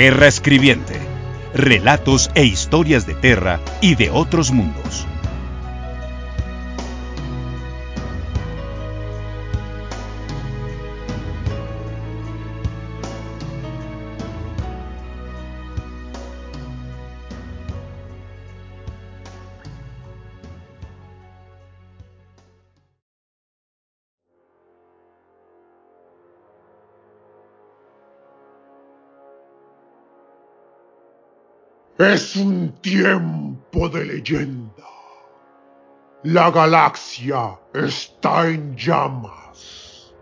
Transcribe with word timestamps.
Terra 0.00 0.28
Escribiente. 0.28 0.98
Relatos 1.52 2.30
e 2.34 2.46
historias 2.46 3.06
de 3.06 3.14
Terra 3.14 3.60
y 3.82 3.96
de 3.96 4.08
otros 4.08 4.50
mundos. 4.50 5.06
Es 32.00 32.34
un 32.34 32.72
tiempo 32.80 33.90
de 33.90 34.06
leyenda. 34.06 34.86
La 36.22 36.50
galaxia 36.50 37.60
está 37.74 38.48
en 38.48 38.74
llamas. 38.74 40.14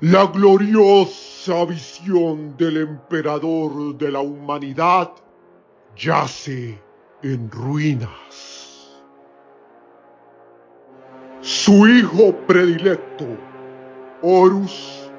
La 0.00 0.26
gloriosa 0.26 1.64
visión 1.64 2.58
del 2.58 2.76
emperador 2.76 3.96
de 3.96 4.10
la 4.10 4.20
humanidad 4.20 5.12
yace 5.96 6.78
en 7.22 7.50
ruinas. 7.50 9.00
Su 11.40 11.88
hijo 11.88 12.36
predilecto, 12.46 13.28
Horus, 14.20 15.10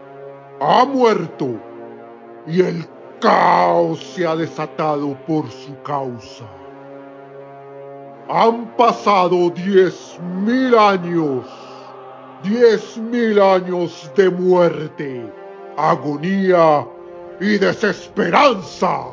ha 0.61 0.85
muerto 0.85 1.59
y 2.45 2.61
el 2.61 2.85
caos 3.23 4.03
se 4.13 4.27
ha 4.27 4.35
desatado 4.35 5.15
por 5.25 5.49
su 5.49 5.81
causa. 5.81 6.43
Han 8.29 8.75
pasado 8.75 9.49
diez 9.49 10.19
mil 10.45 10.77
años, 10.77 11.45
diez 12.43 12.97
mil 12.97 13.39
años 13.41 14.11
de 14.17 14.29
muerte, 14.29 15.33
agonía 15.77 16.85
y 17.39 17.57
desesperanza. 17.57 19.05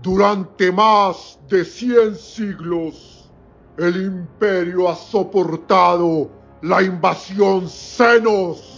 Durante 0.00 0.72
más 0.72 1.38
de 1.48 1.66
cien 1.66 2.14
siglos, 2.16 3.30
el 3.76 3.96
imperio 4.06 4.88
ha 4.88 4.94
soportado 4.94 6.30
la 6.62 6.82
invasión 6.82 7.68
senos 7.68 8.73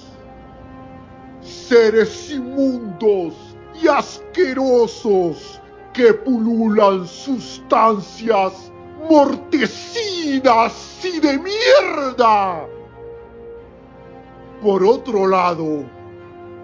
seres 1.69 2.31
inmundos 2.31 3.35
y 3.83 3.89
asquerosos 3.89 5.61
que 5.93 6.15
pululan 6.15 7.07
sustancias 7.07 8.71
mortecinas 9.09 11.05
y 11.05 11.21
de 11.21 11.39
mierda. 11.39 12.67
Por 14.63 14.85
otro 14.85 15.27
lado, 15.27 15.85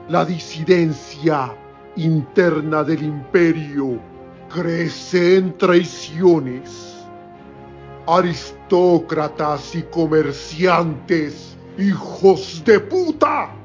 la 0.08 0.24
disidencia 0.24 1.54
interna 1.96 2.84
del 2.84 3.02
imperio 3.02 3.98
crece 4.48 5.36
en 5.38 5.56
traiciones. 5.58 7.04
Aristócratas 8.06 9.74
y 9.74 9.82
comerciantes, 9.82 11.56
hijos 11.78 12.62
de 12.64 12.80
puta, 12.80 13.61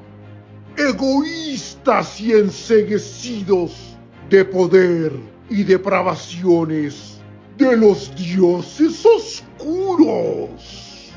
egoístas 0.78 2.22
y 2.22 2.34
enseguecidos 2.34 3.98
de 4.30 4.46
poder 4.46 5.12
y 5.50 5.64
depravaciones 5.64 7.20
de 7.58 7.76
los 7.76 8.14
dioses 8.16 9.04
oscuros. 9.06 11.12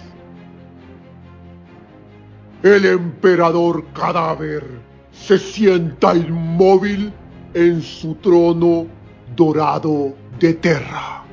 El 2.62 2.87
emperador 2.87 3.84
cadáver 3.93 4.65
se 5.12 5.38
sienta 5.38 6.15
inmóvil 6.15 7.12
en 7.53 7.82
su 7.82 8.15
trono 8.16 8.87
dorado 9.37 10.15
de 10.38 10.54
Terra. 10.54 11.25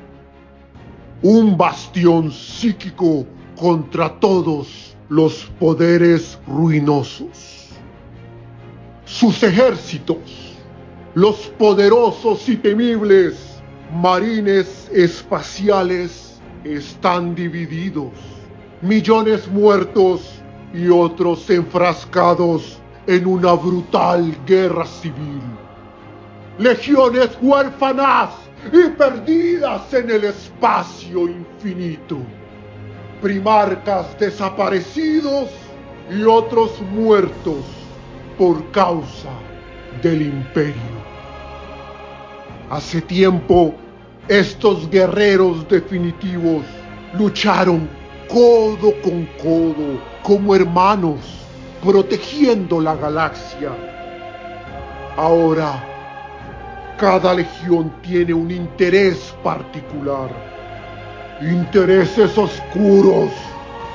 Un 1.22 1.56
bastión 1.56 2.30
psíquico 2.30 3.26
contra 3.56 4.20
todos 4.20 4.96
los 5.08 5.50
poderes 5.58 6.38
ruinosos 6.46 7.57
sus 9.18 9.42
ejércitos, 9.42 10.18
los 11.14 11.34
poderosos 11.58 12.48
y 12.48 12.56
temibles 12.56 13.60
marines 13.92 14.88
espaciales 14.94 16.40
están 16.62 17.34
divididos, 17.34 18.12
millones 18.80 19.48
muertos 19.48 20.40
y 20.72 20.88
otros 20.88 21.50
enfrascados 21.50 22.78
en 23.08 23.26
una 23.26 23.54
brutal 23.54 24.36
guerra 24.46 24.86
civil. 24.86 25.42
Legiones 26.60 27.30
huérfanas 27.42 28.30
y 28.72 28.88
perdidas 28.90 29.92
en 29.94 30.10
el 30.10 30.24
espacio 30.26 31.26
infinito. 31.26 32.18
Primarcas 33.20 34.16
desaparecidos 34.20 35.48
y 36.08 36.22
otros 36.22 36.80
muertos 36.92 37.77
por 38.38 38.70
causa 38.70 39.30
del 40.00 40.22
imperio. 40.22 40.98
Hace 42.70 43.02
tiempo, 43.02 43.74
estos 44.28 44.88
guerreros 44.88 45.68
definitivos 45.68 46.64
lucharon 47.18 47.88
codo 48.28 48.92
con 49.02 49.26
codo 49.42 50.00
como 50.22 50.54
hermanos, 50.54 51.18
protegiendo 51.84 52.80
la 52.80 52.94
galaxia. 52.94 53.72
Ahora, 55.16 55.84
cada 56.98 57.34
legión 57.34 57.92
tiene 58.02 58.34
un 58.34 58.50
interés 58.50 59.34
particular. 59.42 60.30
Intereses 61.40 62.36
oscuros, 62.36 63.30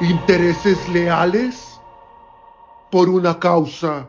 intereses 0.02 0.78
leales 0.90 1.80
por 2.90 3.10
una 3.10 3.38
causa 3.38 4.08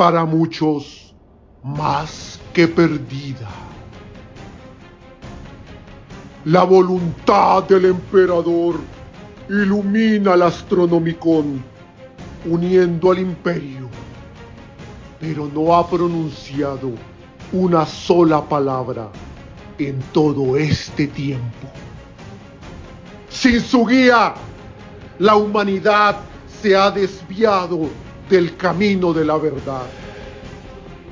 para 0.00 0.24
muchos 0.24 1.14
más 1.62 2.40
que 2.54 2.66
perdida. 2.66 3.50
La 6.46 6.62
voluntad 6.62 7.64
del 7.64 7.84
emperador 7.84 8.76
ilumina 9.50 10.32
el 10.32 10.40
astronomicón, 10.40 11.62
uniendo 12.46 13.10
al 13.10 13.18
imperio, 13.18 13.90
pero 15.20 15.50
no 15.54 15.76
ha 15.76 15.86
pronunciado 15.86 16.92
una 17.52 17.84
sola 17.84 18.40
palabra 18.40 19.10
en 19.76 20.00
todo 20.14 20.56
este 20.56 21.08
tiempo. 21.08 21.68
Sin 23.28 23.60
su 23.60 23.84
guía, 23.84 24.32
la 25.18 25.36
humanidad 25.36 26.20
se 26.62 26.74
ha 26.74 26.90
desviado 26.90 27.90
del 28.30 28.56
camino 28.56 29.12
de 29.12 29.24
la 29.24 29.36
verdad. 29.36 29.82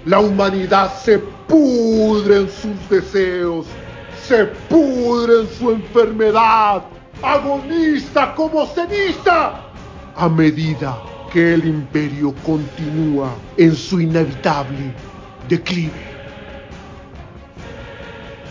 La 0.06 0.20
humanidad 0.20 0.96
se 1.02 1.18
pudre 1.18 2.36
en 2.36 2.48
sus 2.48 2.88
deseos, 2.88 3.66
se 4.26 4.44
pudre 4.44 5.42
en 5.42 5.48
su 5.48 5.70
enfermedad, 5.70 6.84
agoniza 7.20 8.34
como 8.34 8.64
ceniza 8.66 9.60
a 10.16 10.28
medida 10.28 10.96
que 11.32 11.54
el 11.54 11.66
imperio 11.66 12.34
continúa 12.46 13.34
en 13.56 13.74
su 13.74 14.00
inevitable 14.00 14.94
declive. 15.48 16.08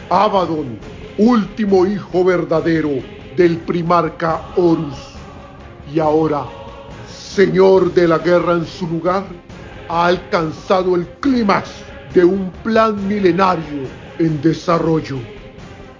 Abaddon, 0.09 0.77
último 1.17 1.85
hijo 1.85 2.23
verdadero 2.23 2.91
del 3.35 3.57
primarca 3.57 4.41
Horus, 4.55 5.15
y 5.93 5.99
ahora, 5.99 6.45
señor 7.37 7.93
de 7.93 8.07
la 8.07 8.17
guerra 8.17 8.53
en 8.53 8.65
su 8.65 8.87
lugar, 8.87 9.23
ha 9.89 10.07
alcanzado 10.07 10.95
el 10.95 11.05
clímax 11.19 11.69
de 12.11 12.25
un 12.25 12.49
plan 12.63 13.07
milenario 13.07 13.83
en 14.17 14.41
desarrollo. 14.41 15.19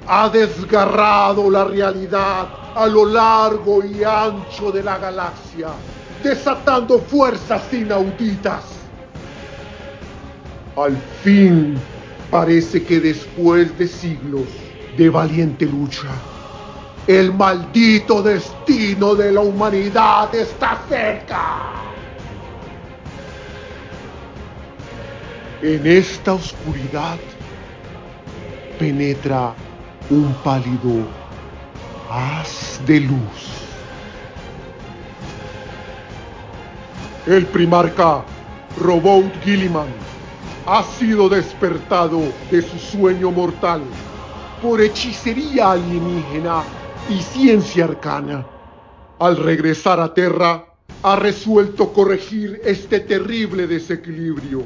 Ha 0.08 0.30
desgarrado 0.30 1.52
la 1.52 1.66
realidad 1.66 2.48
a 2.76 2.88
lo 2.88 3.06
largo 3.06 3.86
y 3.86 4.04
ancho 4.04 4.72
de 4.72 4.82
la 4.82 4.98
galaxia, 4.98 5.68
desatando 6.24 6.98
fuerzas 6.98 7.72
inauditas. 7.72 8.64
Al 10.76 10.98
fin, 11.22 11.78
parece 12.32 12.82
que 12.82 13.00
después 13.00 13.78
de 13.78 13.88
siglos 13.88 14.48
de 14.98 15.08
valiente 15.08 15.68
lucha, 15.68 16.10
el 17.08 17.34
maldito 17.34 18.22
destino 18.22 19.16
de 19.16 19.32
la 19.32 19.40
humanidad 19.40 20.34
está 20.36 20.78
cerca. 20.90 21.72
En 25.62 25.88
esta 25.88 26.34
oscuridad 26.34 27.18
penetra 28.78 29.54
un 30.10 30.34
pálido 30.44 31.08
haz 32.12 32.82
de 32.86 33.00
luz. 33.00 33.64
El 37.26 37.46
primarca 37.46 38.24
Robot 38.78 39.32
Gilliman 39.44 39.88
ha 40.66 40.84
sido 40.84 41.30
despertado 41.30 42.22
de 42.52 42.62
su 42.62 42.78
sueño 42.78 43.32
mortal 43.32 43.82
por 44.62 44.82
hechicería 44.82 45.72
alienígena 45.72 46.64
y 47.10 47.22
ciencia 47.22 47.86
arcana. 47.86 48.46
Al 49.20 49.38
regresar 49.38 50.00
a 50.00 50.14
Terra, 50.14 50.66
ha 51.04 51.16
resuelto 51.16 51.94
corregir 51.94 52.60
este 52.64 53.00
terrible 53.00 53.68
desequilibrio, 53.68 54.64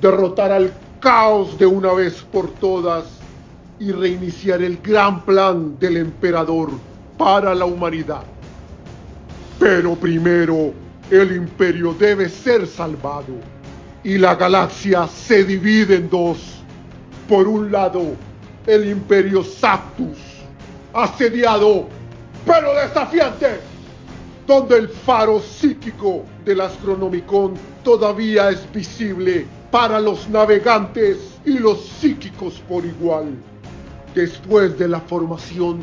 derrotar 0.00 0.52
al 0.52 0.72
caos 1.00 1.58
de 1.58 1.66
una 1.66 1.92
vez 1.92 2.22
por 2.32 2.50
todas 2.54 3.04
y 3.78 3.92
reiniciar 3.92 4.62
el 4.62 4.78
gran 4.78 5.24
plan 5.24 5.78
del 5.78 5.98
emperador 5.98 6.70
para 7.16 7.54
la 7.54 7.64
humanidad. 7.64 8.24
Pero 9.58 9.94
primero, 9.94 10.72
el 11.10 11.36
imperio 11.36 11.94
debe 11.94 12.28
ser 12.28 12.66
salvado 12.66 13.34
y 14.04 14.18
la 14.18 14.34
galaxia 14.34 15.06
se 15.06 15.44
divide 15.44 15.96
en 15.96 16.10
dos. 16.10 16.62
Por 17.28 17.48
un 17.48 17.72
lado, 17.72 18.02
el 18.66 18.88
imperio 18.88 19.42
Saptus, 19.42 20.18
asediado 20.96 21.86
pero 22.46 22.74
desafiante, 22.74 23.58
donde 24.46 24.78
el 24.78 24.88
faro 24.88 25.40
psíquico 25.40 26.24
del 26.44 26.60
Astronomicon 26.60 27.54
todavía 27.82 28.50
es 28.50 28.72
visible 28.72 29.46
para 29.72 29.98
los 29.98 30.28
navegantes 30.28 31.18
y 31.44 31.58
los 31.58 31.84
psíquicos 31.84 32.62
por 32.68 32.84
igual, 32.84 33.34
después 34.14 34.78
de 34.78 34.86
la 34.86 35.00
formación 35.00 35.80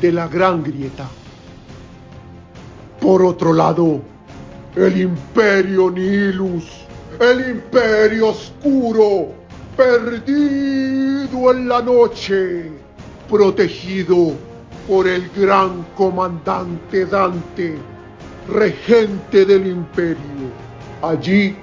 de 0.00 0.12
la 0.12 0.26
Gran 0.26 0.64
Grieta. 0.64 1.06
Por 3.00 3.22
otro 3.22 3.52
lado, 3.52 4.00
el 4.74 4.98
Imperio 4.98 5.90
Nihilus, 5.90 6.64
el 7.20 7.50
Imperio 7.50 8.28
Oscuro, 8.28 9.34
perdido 9.76 11.52
en 11.52 11.68
la 11.68 11.82
noche, 11.82 12.70
protegido 13.28 14.32
por 14.86 15.08
el 15.08 15.28
gran 15.30 15.84
comandante 15.96 17.06
Dante, 17.06 17.78
regente 18.48 19.44
del 19.44 19.66
imperio. 19.66 20.50
Allí 21.02 21.56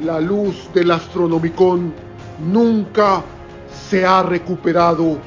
la 0.00 0.20
luz 0.20 0.68
del 0.74 0.90
Astronomicon 0.90 1.92
nunca 2.38 3.22
se 3.88 4.04
ha 4.04 4.22
recuperado 4.22 5.18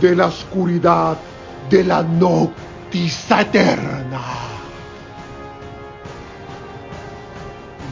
de 0.00 0.16
la 0.16 0.26
oscuridad 0.26 1.16
de 1.70 1.84
la 1.84 2.02
Noctis 2.02 3.30
Eterna. 3.30 4.20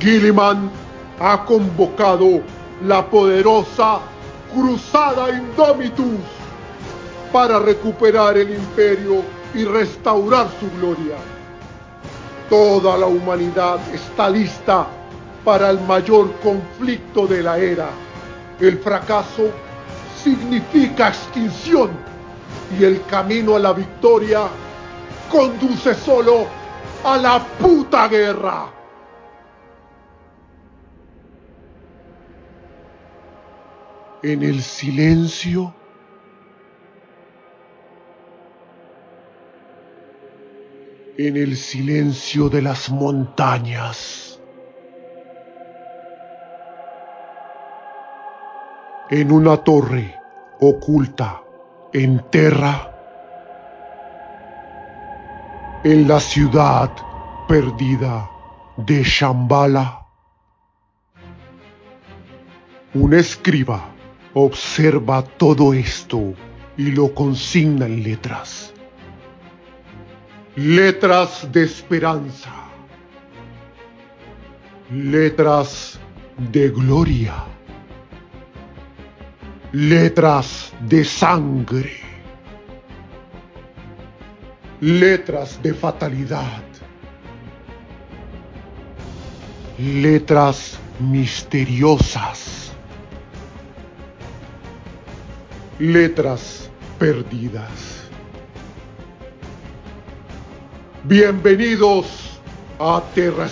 Gilliman 0.01 0.71
ha 1.21 1.45
convocado 1.45 2.43
la 2.85 3.09
poderosa 3.09 4.01
Cruzada 4.53 5.31
Indomitus 5.31 6.34
para 7.35 7.59
recuperar 7.59 8.39
el 8.39 8.55
imperio 8.55 9.25
y 9.55 9.65
restaurar 9.65 10.47
su 10.61 10.71
gloria. 10.79 11.17
Toda 12.49 12.97
la 12.97 13.07
humanidad 13.07 13.81
está 13.93 14.31
lista 14.31 14.87
para 15.45 15.71
el 15.71 15.81
mayor 15.81 16.33
conflicto 16.45 17.27
de 17.27 17.43
la 17.43 17.59
era. 17.59 17.89
El 18.61 18.79
fracaso 18.79 19.51
significa 20.23 21.09
extinción 21.09 21.91
y 22.79 22.85
el 22.85 23.05
camino 23.07 23.57
a 23.57 23.59
la 23.59 23.73
victoria 23.73 24.43
conduce 25.29 25.93
solo 25.93 26.47
a 27.03 27.17
la 27.17 27.45
puta 27.59 28.07
guerra. 28.07 28.73
En 34.23 34.41
el 34.45 34.63
silencio 34.63 35.75
en 41.17 41.37
el 41.37 41.57
silencio 41.57 42.49
de 42.49 42.61
las 42.61 42.91
montañas. 42.91 44.41
En 49.11 49.31
una 49.31 49.59
torre 49.59 50.17
oculta 50.61 51.43
en 51.93 52.25
Terra, 52.31 52.91
en 55.85 56.09
la 56.09 56.19
ciudad 56.19 56.91
perdida 57.47 58.29
de 58.77 59.03
Shambhala, 59.05 60.07
un 62.95 63.15
escriba 63.15 63.85
observa 64.35 65.23
todo 65.23 65.75
esto 65.75 66.35
y 66.77 66.91
lo 66.91 67.15
consigna 67.15 67.87
en 67.87 68.03
letras 68.03 68.74
letras 70.57 71.51
de 71.51 71.65
esperanza, 71.65 72.53
letras 74.91 75.99
de 76.39 76.69
gloria, 76.69 77.35
letras 79.73 80.73
de 80.83 81.05
sangre, 81.05 82.01
letras 84.81 85.61
de 85.61 85.75
fatalidad, 85.75 86.63
letras 89.77 90.79
misteriosas, 91.01 92.73
letras 95.81 96.71
perdidas. 96.97 98.04
Bienvenidos 101.07 102.41
a 102.79 103.03
Terra 103.15 103.47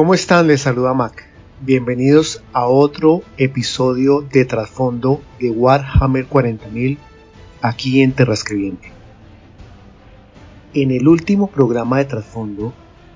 ¿Cómo 0.00 0.14
están? 0.14 0.46
Les 0.46 0.62
saluda 0.62 0.94
Mac. 0.94 1.26
Bienvenidos 1.60 2.42
a 2.54 2.64
otro 2.64 3.20
episodio 3.36 4.22
de 4.22 4.46
trasfondo 4.46 5.20
de 5.38 5.50
Warhammer 5.50 6.26
40.000 6.26 6.96
aquí 7.60 8.00
en 8.00 8.12
Terra 8.12 8.32
Escribiente. 8.32 8.90
En 10.72 10.90
el 10.90 11.06
último 11.06 11.48
programa 11.48 11.98
de 11.98 12.06
trasfondo 12.06 12.72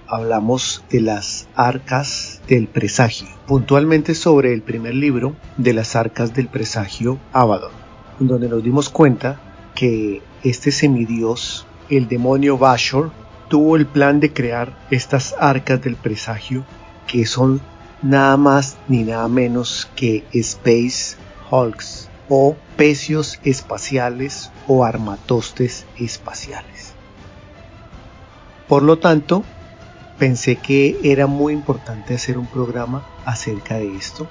hablamos 0.07 0.85
de 0.91 1.00
las 1.00 1.49
arcas 1.55 2.43
del 2.49 2.69
presagio, 2.69 3.29
puntualmente 3.47 4.14
sobre 4.14 4.53
el 4.53 4.61
primer 4.61 4.95
libro 4.95 5.35
de 5.57 5.73
las 5.73 5.97
arcas 5.97 6.35
del 6.35 6.49
presagio 6.49 7.19
Abaddon, 7.33 7.73
donde 8.19 8.50
nos 8.50 8.62
dimos 8.62 8.91
cuenta 8.91 9.41
que 9.75 10.21
este 10.43 10.71
semidios, 10.71 11.67
el 11.88 12.09
demonio 12.09 12.59
Bashor, 12.59 13.11
tuvo 13.49 13.77
el 13.77 13.87
plan 13.87 14.21
de 14.21 14.33
crear 14.33 14.77
estas 14.91 15.35
arcas 15.39 15.83
del 15.83 15.97
presagio 15.97 16.67
que 17.07 17.27
son 17.27 17.63
nada 18.03 18.37
más 18.37 18.79
ni 18.89 19.03
nada 19.05 19.29
menos 19.29 19.91
que 19.97 20.27
Space 20.33 21.17
Hulks 21.51 22.11
o 22.29 22.57
pecios 22.77 23.39
espaciales 23.45 24.51
o 24.67 24.85
armatostes 24.85 25.87
espaciales. 25.97 26.95
Por 28.67 28.83
lo 28.83 28.99
tanto, 28.99 29.45
pensé 30.19 30.57
que 30.57 30.99
era 31.03 31.27
muy 31.27 31.53
importante 31.53 32.15
hacer 32.15 32.39
un 32.39 32.47
programa 32.47 33.07
acerca 33.25 33.77
de 33.77 33.95
esto, 33.95 34.29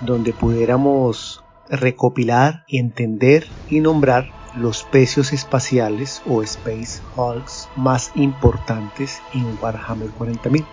donde 0.00 0.32
pudiéramos 0.32 1.42
recopilar, 1.68 2.64
entender 2.68 3.46
y 3.66 3.80
nombrar 3.80 4.41
los 4.56 4.84
pecios 4.84 5.32
espaciales 5.32 6.22
o 6.26 6.42
Space 6.42 7.00
Hulks 7.16 7.68
más 7.76 8.12
importantes 8.14 9.20
en 9.34 9.58
Warhammer 9.60 10.10
40.000. 10.10 10.64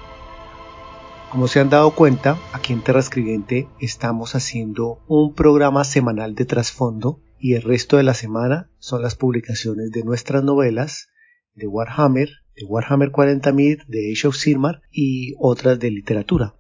Como 1.32 1.48
se 1.48 1.60
han 1.60 1.70
dado 1.70 1.92
cuenta, 1.92 2.40
aquí 2.54 2.74
en 2.74 2.82
Terra 2.82 3.00
Escribiente 3.00 3.68
estamos 3.80 4.36
haciendo 4.36 5.00
un 5.08 5.34
programa 5.34 5.84
semanal 5.84 6.34
de 6.34 6.46
trasfondo 6.46 7.22
y 7.38 7.54
el 7.54 7.62
resto 7.62 7.98
de 7.98 8.04
la 8.04 8.14
semana 8.14 8.70
son 8.80 9.02
las 9.02 9.16
publicaciones 9.16 9.92
de 9.92 10.04
nuestras 10.04 10.44
novelas 10.44 11.10
de 11.54 11.68
Warhammer, 11.68 12.30
de 12.56 12.66
Warhammer 12.66 13.12
40.000, 13.12 13.86
de 13.88 14.12
Age 14.12 14.28
of 14.28 14.36
Sigmar 14.36 14.82
y 14.92 15.36
otras 15.40 15.80
de 15.80 15.92
literatura. 15.92 16.56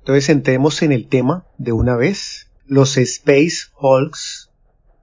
Entonces 0.00 0.28
entremos 0.28 0.82
en 0.82 0.92
el 0.92 1.08
tema 1.08 1.46
de 1.56 1.72
una 1.72 1.96
vez. 1.96 2.50
Los 2.66 2.98
Space 2.98 3.68
Hulks 3.78 4.43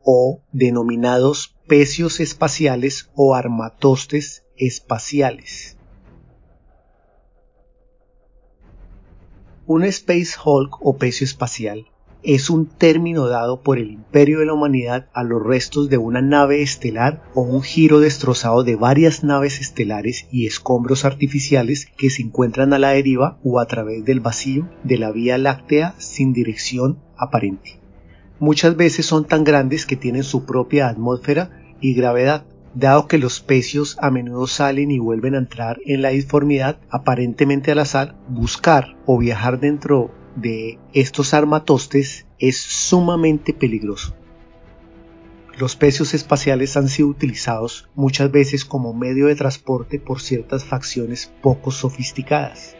o 0.04 0.42
denominados 0.52 1.56
pecios 1.68 2.20
espaciales 2.20 3.10
o 3.16 3.36
armatostes 3.36 4.44
espaciales. 4.58 5.78
Un 9.66 9.84
Space 9.84 10.32
Hulk 10.44 10.78
o 10.82 10.98
pecio 10.98 11.24
espacial 11.24 11.88
es 12.24 12.50
un 12.50 12.68
término 12.68 13.28
dado 13.28 13.62
por 13.62 13.80
el 13.80 13.90
imperio 13.92 14.40
de 14.40 14.46
la 14.46 14.54
humanidad 14.54 15.10
a 15.14 15.24
los 15.24 15.42
restos 15.42 15.90
de 15.90 15.98
una 15.98 16.22
nave 16.22 16.62
estelar 16.62 17.24
o 17.34 17.42
un 17.42 17.64
giro 17.64 18.00
destrozado 18.00 18.64
de 18.64 18.76
varias 18.76 19.24
naves 19.24 19.60
estelares 19.60 20.28
y 20.32 20.46
escombros 20.46 21.04
artificiales 21.04 21.88
que 21.98 22.10
se 22.10 22.22
encuentran 22.22 22.74
a 22.74 22.80
la 22.80 22.90
deriva 22.90 23.40
o 23.44 23.60
a 23.60 23.66
través 23.66 24.06
del 24.06 24.20
vacío 24.20 24.70
de 24.84 24.98
la 24.98 25.12
Vía 25.12 25.38
Láctea 25.38 25.96
sin 25.98 26.34
dirección 26.34 27.00
aparente 27.18 27.81
muchas 28.42 28.76
veces 28.76 29.06
son 29.06 29.26
tan 29.26 29.46
grandes 29.46 29.86
que 29.86 29.96
tienen 29.96 30.24
su 30.24 30.46
propia 30.46 30.90
atmósfera 30.90 31.52
y 31.80 31.94
gravedad, 31.94 32.44
dado 32.74 33.08
que 33.08 33.20
los 33.20 33.40
pecios 33.40 33.98
a 34.02 34.10
menudo 34.10 34.48
salen 34.48 34.90
y 34.90 34.98
vuelven 34.98 35.36
a 35.36 35.38
entrar 35.38 35.80
en 35.86 36.02
la 36.02 36.10
disformidad 36.10 36.80
aparentemente 36.90 37.72
al 37.72 37.80
azar, 37.80 38.16
buscar 38.28 38.98
o 39.06 39.20
viajar 39.20 39.60
dentro 39.60 40.12
de 40.36 40.80
estos 40.92 41.36
armatostes 41.36 42.26
es 42.40 42.58
sumamente 42.58 43.54
peligroso. 43.54 44.16
Los 45.60 45.76
pecios 45.76 46.16
espaciales 46.16 46.76
han 46.78 46.90
sido 46.90 47.10
utilizados 47.10 47.90
muchas 47.94 48.32
veces 48.32 48.66
como 48.66 48.94
medio 48.94 49.28
de 49.28 49.36
transporte 49.36 50.00
por 50.00 50.20
ciertas 50.20 50.66
facciones 50.66 51.32
poco 51.44 51.70
sofisticadas, 51.70 52.76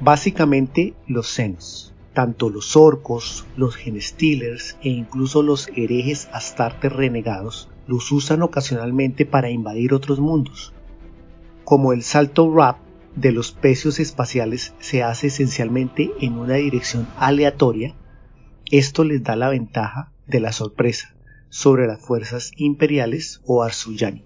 básicamente 0.00 0.94
los 1.06 1.28
senos. 1.28 1.93
Tanto 2.14 2.48
los 2.48 2.76
orcos, 2.76 3.44
los 3.56 3.74
genestealers 3.74 4.76
e 4.82 4.88
incluso 4.88 5.42
los 5.42 5.68
herejes 5.74 6.28
astartes 6.32 6.92
renegados 6.92 7.68
los 7.88 8.12
usan 8.12 8.42
ocasionalmente 8.42 9.26
para 9.26 9.50
invadir 9.50 9.92
otros 9.92 10.20
mundos. 10.20 10.72
Como 11.64 11.92
el 11.92 12.04
salto 12.04 12.54
rap 12.54 12.78
de 13.16 13.32
los 13.32 13.50
pecios 13.50 13.98
espaciales 13.98 14.74
se 14.78 15.02
hace 15.02 15.26
esencialmente 15.26 16.12
en 16.20 16.38
una 16.38 16.54
dirección 16.54 17.08
aleatoria, 17.18 17.96
esto 18.70 19.02
les 19.02 19.24
da 19.24 19.34
la 19.34 19.48
ventaja 19.48 20.12
de 20.28 20.38
la 20.38 20.52
sorpresa 20.52 21.16
sobre 21.48 21.88
las 21.88 22.00
fuerzas 22.00 22.52
imperiales 22.56 23.40
o 23.44 23.64
Arsuyani. 23.64 24.24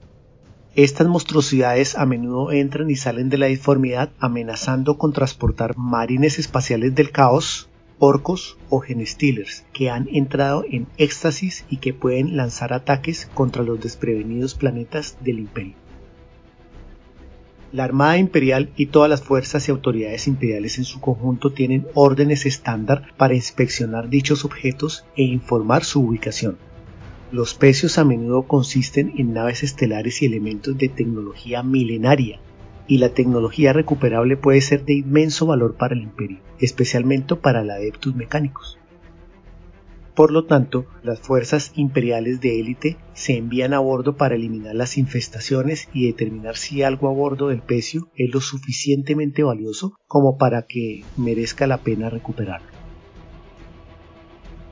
Estas 0.74 1.08
monstruosidades 1.08 1.96
a 1.96 2.04
menudo 2.04 2.52
entran 2.52 2.90
y 2.90 2.96
salen 2.96 3.30
de 3.30 3.38
la 3.38 3.46
disformidad 3.46 4.10
amenazando 4.20 4.98
con 4.98 5.14
transportar 5.14 5.76
marines 5.78 6.38
espaciales 6.38 6.94
del 6.94 7.10
caos 7.10 7.68
orcos 7.98 8.58
o 8.68 8.80
genestealers 8.80 9.64
que 9.72 9.90
han 9.90 10.08
entrado 10.12 10.64
en 10.70 10.86
éxtasis 10.96 11.64
y 11.68 11.78
que 11.78 11.94
pueden 11.94 12.36
lanzar 12.36 12.72
ataques 12.72 13.26
contra 13.34 13.62
los 13.62 13.80
desprevenidos 13.80 14.54
planetas 14.54 15.16
del 15.20 15.40
imperio. 15.40 15.74
La 17.70 17.84
Armada 17.84 18.16
Imperial 18.16 18.70
y 18.76 18.86
todas 18.86 19.10
las 19.10 19.22
fuerzas 19.22 19.68
y 19.68 19.70
autoridades 19.70 20.26
imperiales 20.26 20.78
en 20.78 20.84
su 20.84 21.00
conjunto 21.00 21.52
tienen 21.52 21.86
órdenes 21.92 22.46
estándar 22.46 23.12
para 23.18 23.34
inspeccionar 23.34 24.08
dichos 24.08 24.46
objetos 24.46 25.04
e 25.16 25.22
informar 25.22 25.84
su 25.84 26.00
ubicación. 26.00 26.56
Los 27.30 27.52
pecios 27.52 27.98
a 27.98 28.04
menudo 28.04 28.44
consisten 28.44 29.12
en 29.18 29.34
naves 29.34 29.62
estelares 29.62 30.22
y 30.22 30.26
elementos 30.26 30.78
de 30.78 30.88
tecnología 30.88 31.62
milenaria, 31.62 32.40
y 32.88 32.98
la 32.98 33.10
tecnología 33.10 33.72
recuperable 33.72 34.36
puede 34.36 34.60
ser 34.62 34.84
de 34.84 34.94
inmenso 34.94 35.46
valor 35.46 35.76
para 35.76 35.94
el 35.94 36.02
imperio, 36.02 36.40
especialmente 36.58 37.36
para 37.36 37.60
el 37.60 37.70
Adeptus 37.70 38.16
Mecánicos. 38.16 38.78
Por 40.18 40.32
lo 40.32 40.46
tanto, 40.46 40.86
las 41.04 41.20
fuerzas 41.20 41.70
imperiales 41.76 42.40
de 42.40 42.58
élite 42.58 42.96
se 43.12 43.36
envían 43.36 43.72
a 43.72 43.78
bordo 43.78 44.16
para 44.16 44.34
eliminar 44.34 44.74
las 44.74 44.98
infestaciones 44.98 45.88
y 45.92 46.06
determinar 46.06 46.56
si 46.56 46.82
algo 46.82 47.08
a 47.08 47.12
bordo 47.12 47.50
del 47.50 47.62
pecio 47.62 48.08
es 48.16 48.34
lo 48.34 48.40
suficientemente 48.40 49.44
valioso 49.44 49.94
como 50.08 50.36
para 50.36 50.62
que 50.62 51.04
merezca 51.16 51.68
la 51.68 51.78
pena 51.78 52.10
recuperarlo. 52.10 52.66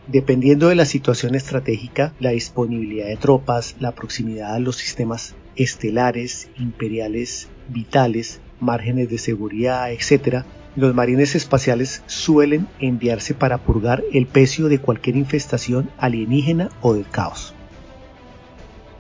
Dependiendo 0.09 0.69
de 0.69 0.75
la 0.75 0.85
situación 0.85 1.37
estratégica, 1.37 2.13
la 2.19 2.31
disponibilidad 2.31 3.07
de 3.07 3.17
tropas, 3.17 3.77
la 3.79 3.93
proximidad 3.93 4.55
a 4.55 4.59
los 4.59 4.77
sistemas 4.77 5.37
estelares, 5.57 6.49
imperiales, 6.59 7.49
vitales, 7.69 8.41
márgenes 8.61 9.11
de 9.11 9.19
seguridad, 9.19 9.91
etc., 9.93 10.45
los 10.77 10.95
marines 10.95 11.35
espaciales 11.35 12.03
suelen 12.07 12.69
enviarse 12.79 13.33
para 13.33 13.59
purgar 13.59 14.05
el 14.13 14.27
pecio 14.27 14.69
de 14.69 14.79
cualquier 14.79 15.17
infestación 15.17 15.91
alienígena 15.97 16.69
o 16.83 16.93
del 16.93 17.09
caos. 17.09 17.55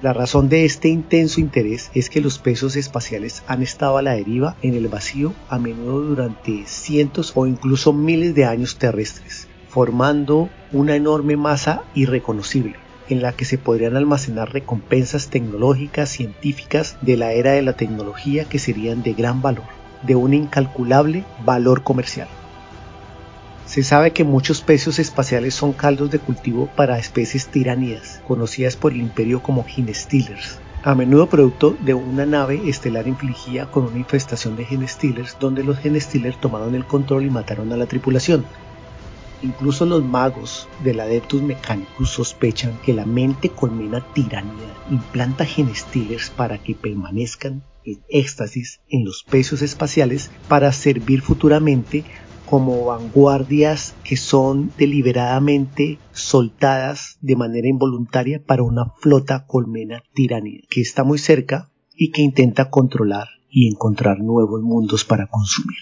La 0.00 0.14
razón 0.14 0.48
de 0.48 0.64
este 0.64 0.88
intenso 0.88 1.40
interés 1.40 1.90
es 1.94 2.08
que 2.08 2.20
los 2.20 2.38
pesos 2.38 2.76
espaciales 2.76 3.42
han 3.46 3.62
estado 3.62 3.98
a 3.98 4.02
la 4.02 4.14
deriva 4.14 4.56
en 4.62 4.74
el 4.74 4.88
vacío 4.88 5.34
a 5.50 5.58
menudo 5.58 6.00
durante 6.00 6.64
cientos 6.66 7.32
o 7.34 7.46
incluso 7.46 7.92
miles 7.92 8.34
de 8.34 8.46
años 8.46 8.78
terrestres, 8.78 9.48
formando 9.68 10.48
una 10.72 10.96
enorme 10.96 11.36
masa 11.36 11.84
irreconocible 11.94 12.85
en 13.08 13.22
la 13.22 13.32
que 13.32 13.44
se 13.44 13.58
podrían 13.58 13.96
almacenar 13.96 14.52
recompensas 14.52 15.28
tecnológicas, 15.28 16.10
científicas 16.10 16.96
de 17.00 17.16
la 17.16 17.32
era 17.32 17.52
de 17.52 17.62
la 17.62 17.74
tecnología 17.74 18.44
que 18.44 18.58
serían 18.58 19.02
de 19.02 19.14
gran 19.14 19.42
valor, 19.42 19.64
de 20.02 20.14
un 20.14 20.34
incalculable 20.34 21.24
valor 21.44 21.82
comercial. 21.82 22.28
Se 23.66 23.82
sabe 23.82 24.12
que 24.12 24.22
muchos 24.22 24.60
pecios 24.60 24.98
espaciales 25.00 25.54
son 25.54 25.72
caldos 25.72 26.10
de 26.10 26.20
cultivo 26.20 26.68
para 26.76 26.98
especies 26.98 27.48
tiránidas, 27.48 28.20
conocidas 28.26 28.76
por 28.76 28.92
el 28.92 29.00
imperio 29.00 29.42
como 29.42 29.64
Ginestealers, 29.64 30.60
a 30.84 30.94
menudo 30.94 31.28
producto 31.28 31.76
de 31.80 31.94
una 31.94 32.26
nave 32.26 32.60
estelar 32.68 33.08
infligida 33.08 33.66
con 33.66 33.86
una 33.86 33.98
infestación 33.98 34.54
de 34.54 34.64
Genestealers 34.64 35.36
donde 35.40 35.64
los 35.64 35.78
Genestealers 35.78 36.40
tomaron 36.40 36.76
el 36.76 36.86
control 36.86 37.24
y 37.24 37.30
mataron 37.30 37.72
a 37.72 37.76
la 37.76 37.86
tripulación, 37.86 38.44
Incluso 39.42 39.84
los 39.84 40.04
magos 40.04 40.68
del 40.82 41.00
Adeptus 41.00 41.42
Mechanicus 41.42 42.10
sospechan 42.10 42.78
que 42.84 42.94
la 42.94 43.04
mente 43.04 43.50
colmena 43.50 44.00
tiranía 44.14 44.74
implanta 44.90 45.44
genestealers 45.44 46.30
para 46.30 46.58
que 46.58 46.74
permanezcan 46.74 47.62
en 47.84 48.02
éxtasis 48.08 48.80
en 48.88 49.04
los 49.04 49.24
pecios 49.24 49.62
espaciales 49.62 50.30
para 50.48 50.72
servir 50.72 51.20
futuramente 51.20 52.04
como 52.46 52.86
vanguardias 52.86 53.94
que 54.04 54.16
son 54.16 54.72
deliberadamente 54.78 55.98
soltadas 56.12 57.18
de 57.20 57.36
manera 57.36 57.68
involuntaria 57.68 58.42
para 58.44 58.62
una 58.62 58.92
flota 59.00 59.46
colmena 59.46 60.02
tiranía 60.14 60.62
que 60.70 60.80
está 60.80 61.04
muy 61.04 61.18
cerca 61.18 61.70
y 61.94 62.10
que 62.12 62.22
intenta 62.22 62.70
controlar 62.70 63.28
y 63.50 63.68
encontrar 63.68 64.20
nuevos 64.20 64.62
mundos 64.62 65.04
para 65.04 65.26
consumir. 65.26 65.78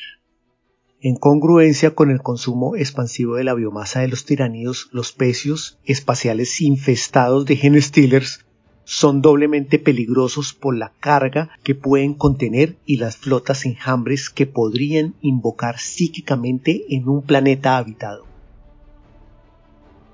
En 1.06 1.16
congruencia 1.16 1.94
con 1.94 2.10
el 2.10 2.22
consumo 2.22 2.76
expansivo 2.76 3.34
de 3.34 3.44
la 3.44 3.52
biomasa 3.52 4.00
de 4.00 4.08
los 4.08 4.24
tiranidos, 4.24 4.88
los 4.90 5.12
pecios 5.12 5.76
espaciales 5.84 6.62
infestados 6.62 7.44
de 7.44 7.56
genestealers 7.56 8.46
son 8.84 9.20
doblemente 9.20 9.78
peligrosos 9.78 10.54
por 10.54 10.74
la 10.74 10.92
carga 11.00 11.50
que 11.62 11.74
pueden 11.74 12.14
contener 12.14 12.78
y 12.86 12.96
las 12.96 13.18
flotas 13.18 13.66
enjambres 13.66 14.30
que 14.30 14.46
podrían 14.46 15.14
invocar 15.20 15.78
psíquicamente 15.78 16.86
en 16.88 17.06
un 17.06 17.20
planeta 17.20 17.76
habitado. 17.76 18.24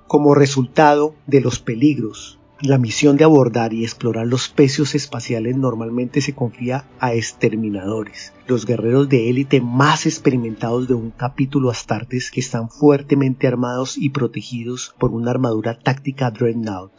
Como 0.07 0.35
resultado 0.35 1.15
de 1.25 1.39
los 1.39 1.59
peligros 1.59 2.37
la 2.61 2.77
misión 2.77 3.17
de 3.17 3.23
abordar 3.23 3.73
y 3.73 3.83
explorar 3.83 4.27
los 4.27 4.47
pecios 4.47 4.93
espaciales 4.93 5.57
normalmente 5.57 6.21
se 6.21 6.33
confía 6.33 6.85
a 6.99 7.13
exterminadores, 7.15 8.33
los 8.45 8.67
guerreros 8.67 9.09
de 9.09 9.29
élite 9.29 9.61
más 9.61 10.05
experimentados 10.05 10.87
de 10.87 10.93
un 10.93 11.09
capítulo 11.09 11.71
Astartes 11.71 12.29
que 12.29 12.39
están 12.39 12.69
fuertemente 12.69 13.47
armados 13.47 13.97
y 13.97 14.11
protegidos 14.11 14.93
por 14.99 15.11
una 15.11 15.31
armadura 15.31 15.79
táctica 15.79 16.29
Dreadnought. 16.29 16.91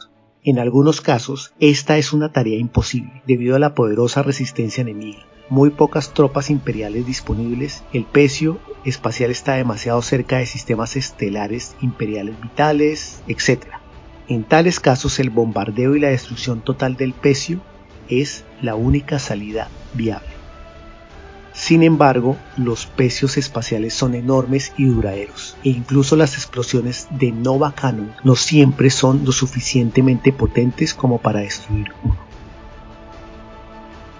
En 0.43 0.59
algunos 0.59 0.99
casos, 0.99 1.53
esta 1.61 1.97
es 1.97 2.11
una 2.11 2.33
tarea 2.33 2.57
imposible 2.57 3.23
debido 3.25 3.55
a 3.55 3.59
la 3.59 3.73
poderosa 3.73 4.21
resistencia 4.21 4.81
enemiga. 4.81 5.25
Muy 5.49 5.69
pocas 5.69 6.13
tropas 6.13 6.49
imperiales 6.49 7.05
disponibles, 7.05 7.83
el 7.93 8.03
pecio 8.03 8.59
espacial 8.83 9.31
está 9.31 9.53
demasiado 9.53 10.01
cerca 10.01 10.39
de 10.39 10.45
sistemas 10.45 10.97
estelares 10.97 11.77
imperiales 11.81 12.41
vitales, 12.41 13.23
etc 13.27 13.82
en 14.27 14.43
tales 14.43 14.79
casos 14.79 15.19
el 15.19 15.29
bombardeo 15.29 15.95
y 15.95 15.99
la 15.99 16.09
destrucción 16.09 16.61
total 16.61 16.95
del 16.95 17.13
pecio 17.13 17.61
es 18.09 18.43
la 18.61 18.75
única 18.75 19.19
salida 19.19 19.69
viable. 19.93 20.33
Sin 21.53 21.83
embargo, 21.83 22.35
los 22.57 22.87
pecios 22.87 23.37
espaciales 23.37 23.93
son 23.93 24.15
enormes 24.15 24.73
y 24.75 24.85
duraderos, 24.85 25.55
e 25.63 25.69
incluso 25.69 26.15
las 26.15 26.33
explosiones 26.33 27.07
de 27.11 27.31
Nova 27.31 27.73
Cannon 27.75 28.11
no 28.23 28.35
siempre 28.35 28.89
son 28.89 29.23
lo 29.23 29.31
suficientemente 29.31 30.33
potentes 30.33 30.95
como 30.95 31.19
para 31.19 31.41
destruir 31.41 31.91
uno. 32.03 32.17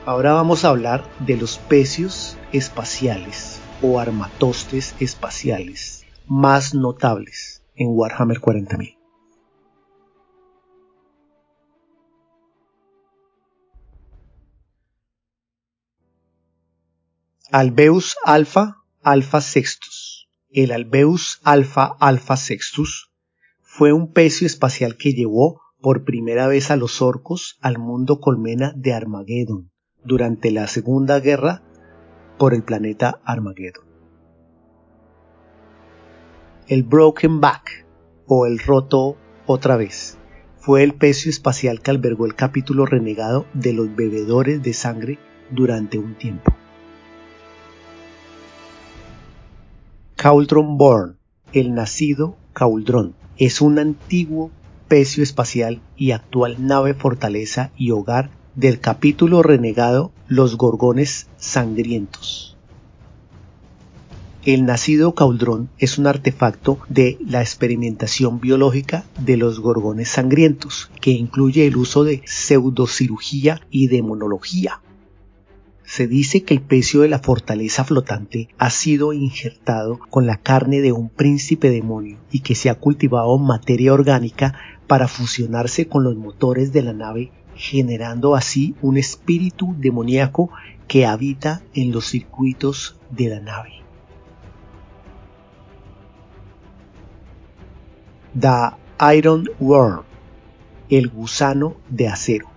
Ahora 0.05 0.33
vamos 0.33 0.63
a 0.63 0.69
hablar 0.69 1.05
de 1.19 1.37
los 1.37 1.57
pecios 1.57 2.37
espaciales 2.51 3.59
o 3.81 3.99
armatostes 3.99 4.95
espaciales 4.99 6.05
más 6.27 6.75
notables 6.75 7.63
en 7.75 7.87
Warhammer 7.89 8.39
40.000. 8.39 9.02
Albeus 17.55 18.15
alfa 18.25 18.77
alfa 19.03 19.39
sextus. 19.39 20.27
El 20.49 20.71
Albeus 20.71 21.39
alfa 21.43 21.95
alfa 21.99 22.35
sextus 22.35 23.11
fue 23.61 23.93
un 23.93 24.11
pecio 24.11 24.47
espacial 24.47 24.97
que 24.97 25.13
llevó 25.13 25.61
por 25.79 26.03
primera 26.03 26.47
vez 26.47 26.71
a 26.71 26.77
los 26.77 27.03
orcos 27.03 27.59
al 27.61 27.77
mundo 27.77 28.19
colmena 28.19 28.73
de 28.75 28.93
Armageddon 28.93 29.69
durante 30.03 30.49
la 30.49 30.65
Segunda 30.65 31.19
Guerra 31.19 31.61
por 32.39 32.55
el 32.55 32.63
planeta 32.63 33.21
Armageddon. 33.23 33.85
El 36.67 36.81
Broken 36.81 37.39
Back 37.39 37.85
o 38.25 38.47
el 38.47 38.57
roto 38.57 39.15
otra 39.45 39.77
vez 39.77 40.17
fue 40.57 40.81
el 40.81 40.95
pecio 40.95 41.29
espacial 41.29 41.81
que 41.81 41.91
albergó 41.91 42.25
el 42.25 42.33
capítulo 42.33 42.87
renegado 42.87 43.45
de 43.53 43.73
los 43.73 43.95
bebedores 43.95 44.63
de 44.63 44.73
sangre 44.73 45.19
durante 45.51 45.99
un 45.99 46.17
tiempo. 46.17 46.51
Cauldron 50.23 50.77
Born, 50.77 51.17
el 51.51 51.75
nacido 51.75 52.37
Cauldron, 52.53 53.13
es 53.35 53.59
un 53.59 53.77
antiguo 53.77 54.51
pecio 54.87 55.21
espacial 55.21 55.81
y 55.97 56.11
actual 56.11 56.65
nave 56.65 56.93
fortaleza 56.93 57.71
y 57.75 57.91
hogar 57.91 58.29
del 58.55 58.79
capítulo 58.79 59.43
renegado 59.43 60.13
Los 60.29 60.55
Gorgones 60.55 61.27
Sangrientos. 61.35 62.55
El 64.45 64.63
nacido 64.63 65.13
Cauldron 65.13 65.67
es 65.77 65.97
un 65.97 66.07
artefacto 66.07 66.79
de 66.87 67.17
la 67.27 67.41
experimentación 67.41 68.39
biológica 68.39 69.03
de 69.19 69.35
los 69.35 69.59
gorgones 69.59 70.07
sangrientos, 70.07 70.89
que 71.01 71.11
incluye 71.11 71.67
el 71.67 71.75
uso 71.75 72.05
de 72.05 72.21
pseudocirugía 72.23 73.59
y 73.69 73.87
demonología, 73.87 74.79
se 75.93 76.07
dice 76.07 76.41
que 76.41 76.55
el 76.55 76.61
pecio 76.61 77.01
de 77.01 77.07
la 77.07 77.19
fortaleza 77.19 77.83
flotante 77.83 78.49
ha 78.57 78.71
sido 78.71 79.13
injertado 79.13 79.99
con 80.09 80.25
la 80.25 80.37
carne 80.37 80.81
de 80.81 80.91
un 80.91 81.07
príncipe 81.07 81.69
demonio 81.69 82.17
y 82.31 82.39
que 82.39 82.55
se 82.55 82.71
ha 82.71 82.73
cultivado 82.73 83.37
materia 83.37 83.93
orgánica 83.93 84.55
para 84.87 85.07
fusionarse 85.07 85.87
con 85.87 86.03
los 86.03 86.15
motores 86.15 86.73
de 86.73 86.81
la 86.81 86.93
nave, 86.93 87.31
generando 87.53 88.33
así 88.33 88.73
un 88.81 88.97
espíritu 88.97 89.75
demoníaco 89.77 90.49
que 90.87 91.05
habita 91.05 91.61
en 91.75 91.91
los 91.91 92.07
circuitos 92.07 92.99
de 93.11 93.29
la 93.29 93.39
nave. 93.39 93.73
The 98.39 99.15
Iron 99.15 99.47
Worm, 99.59 100.05
el 100.89 101.09
gusano 101.09 101.75
de 101.87 102.07
acero 102.07 102.52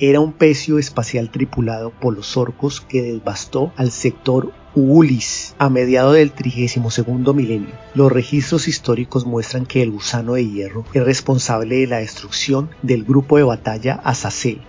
era 0.00 0.20
un 0.20 0.32
pecio 0.32 0.78
espacial 0.78 1.30
tripulado 1.30 1.90
por 1.90 2.14
los 2.16 2.36
orcos 2.36 2.80
que 2.80 3.02
devastó 3.02 3.72
al 3.76 3.90
sector 3.92 4.52
Ulis 4.74 5.54
a 5.58 5.70
mediados 5.70 6.14
del 6.14 6.32
32 6.32 7.34
milenio. 7.34 7.74
Los 7.94 8.10
registros 8.10 8.66
históricos 8.66 9.24
muestran 9.24 9.66
que 9.66 9.82
el 9.82 9.92
gusano 9.92 10.34
de 10.34 10.48
hierro 10.48 10.84
es 10.92 11.04
responsable 11.04 11.76
de 11.76 11.86
la 11.86 11.98
destrucción 11.98 12.70
del 12.82 13.04
grupo 13.04 13.36
de 13.36 13.44
batalla 13.44 14.00
Azazel, 14.02 14.62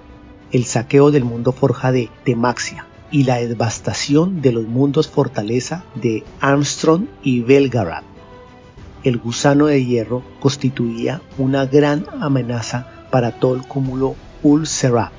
el 0.52 0.66
saqueo 0.66 1.10
del 1.10 1.26
mundo 1.26 1.52
forja 1.54 1.92
de 1.92 2.10
Temaxia 2.24 2.86
y 3.10 3.24
la 3.24 3.38
devastación 3.38 4.42
de 4.42 4.52
los 4.52 4.68
mundos 4.68 5.08
fortaleza 5.08 5.84
de 5.96 6.24
Armstrong 6.40 7.08
y 7.24 7.42
Belgarad. 7.42 8.04
El 9.04 9.18
gusano 9.18 9.66
de 9.68 9.84
hierro 9.84 10.24
constituía 10.40 11.22
una 11.40 11.66
gran 11.66 12.06
amenaza 12.22 13.08
para 13.10 13.40
todo 13.40 13.56
el 13.56 13.62
cúmulo 13.64 14.16
Ul-Serap, 14.46 15.12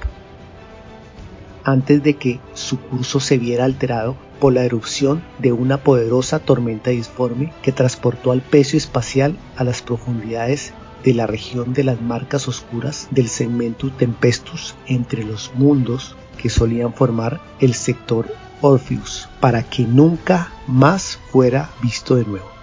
antes 1.64 2.00
de 2.00 2.14
que 2.14 2.38
su 2.54 2.78
curso 2.78 3.18
se 3.18 3.38
viera 3.38 3.64
alterado 3.64 4.16
por 4.38 4.52
la 4.52 4.62
erupción 4.62 5.20
de 5.40 5.50
una 5.50 5.78
poderosa 5.78 6.38
tormenta 6.38 6.90
disforme 6.90 7.52
que 7.60 7.72
transportó 7.72 8.30
al 8.30 8.40
pecio 8.40 8.76
espacial 8.76 9.36
a 9.56 9.64
las 9.64 9.82
profundidades 9.82 10.74
de 11.02 11.12
la 11.12 11.26
región 11.26 11.74
de 11.74 11.82
las 11.82 12.00
marcas 12.00 12.46
oscuras 12.46 13.08
del 13.10 13.26
segmento 13.26 13.90
Tempestus 13.90 14.76
entre 14.86 15.24
los 15.24 15.52
mundos 15.56 16.14
que 16.38 16.48
solían 16.48 16.94
formar 16.94 17.40
el 17.58 17.74
sector 17.74 18.32
Orpheus, 18.60 19.28
para 19.40 19.64
que 19.64 19.82
nunca 19.82 20.52
más 20.68 21.18
fuera 21.32 21.72
visto 21.82 22.14
de 22.14 22.26
nuevo. 22.26 22.55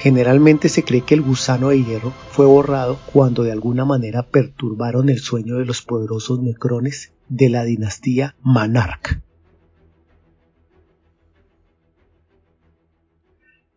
Generalmente 0.00 0.70
se 0.70 0.82
cree 0.82 1.02
que 1.02 1.12
el 1.12 1.20
gusano 1.20 1.68
de 1.68 1.84
hierro 1.84 2.14
fue 2.30 2.46
borrado 2.46 2.98
cuando 3.12 3.42
de 3.42 3.52
alguna 3.52 3.84
manera 3.84 4.22
perturbaron 4.22 5.10
el 5.10 5.18
sueño 5.18 5.58
de 5.58 5.66
los 5.66 5.82
poderosos 5.82 6.40
necrones 6.40 7.12
de 7.28 7.50
la 7.50 7.64
dinastía 7.64 8.34
Manarch. 8.40 9.20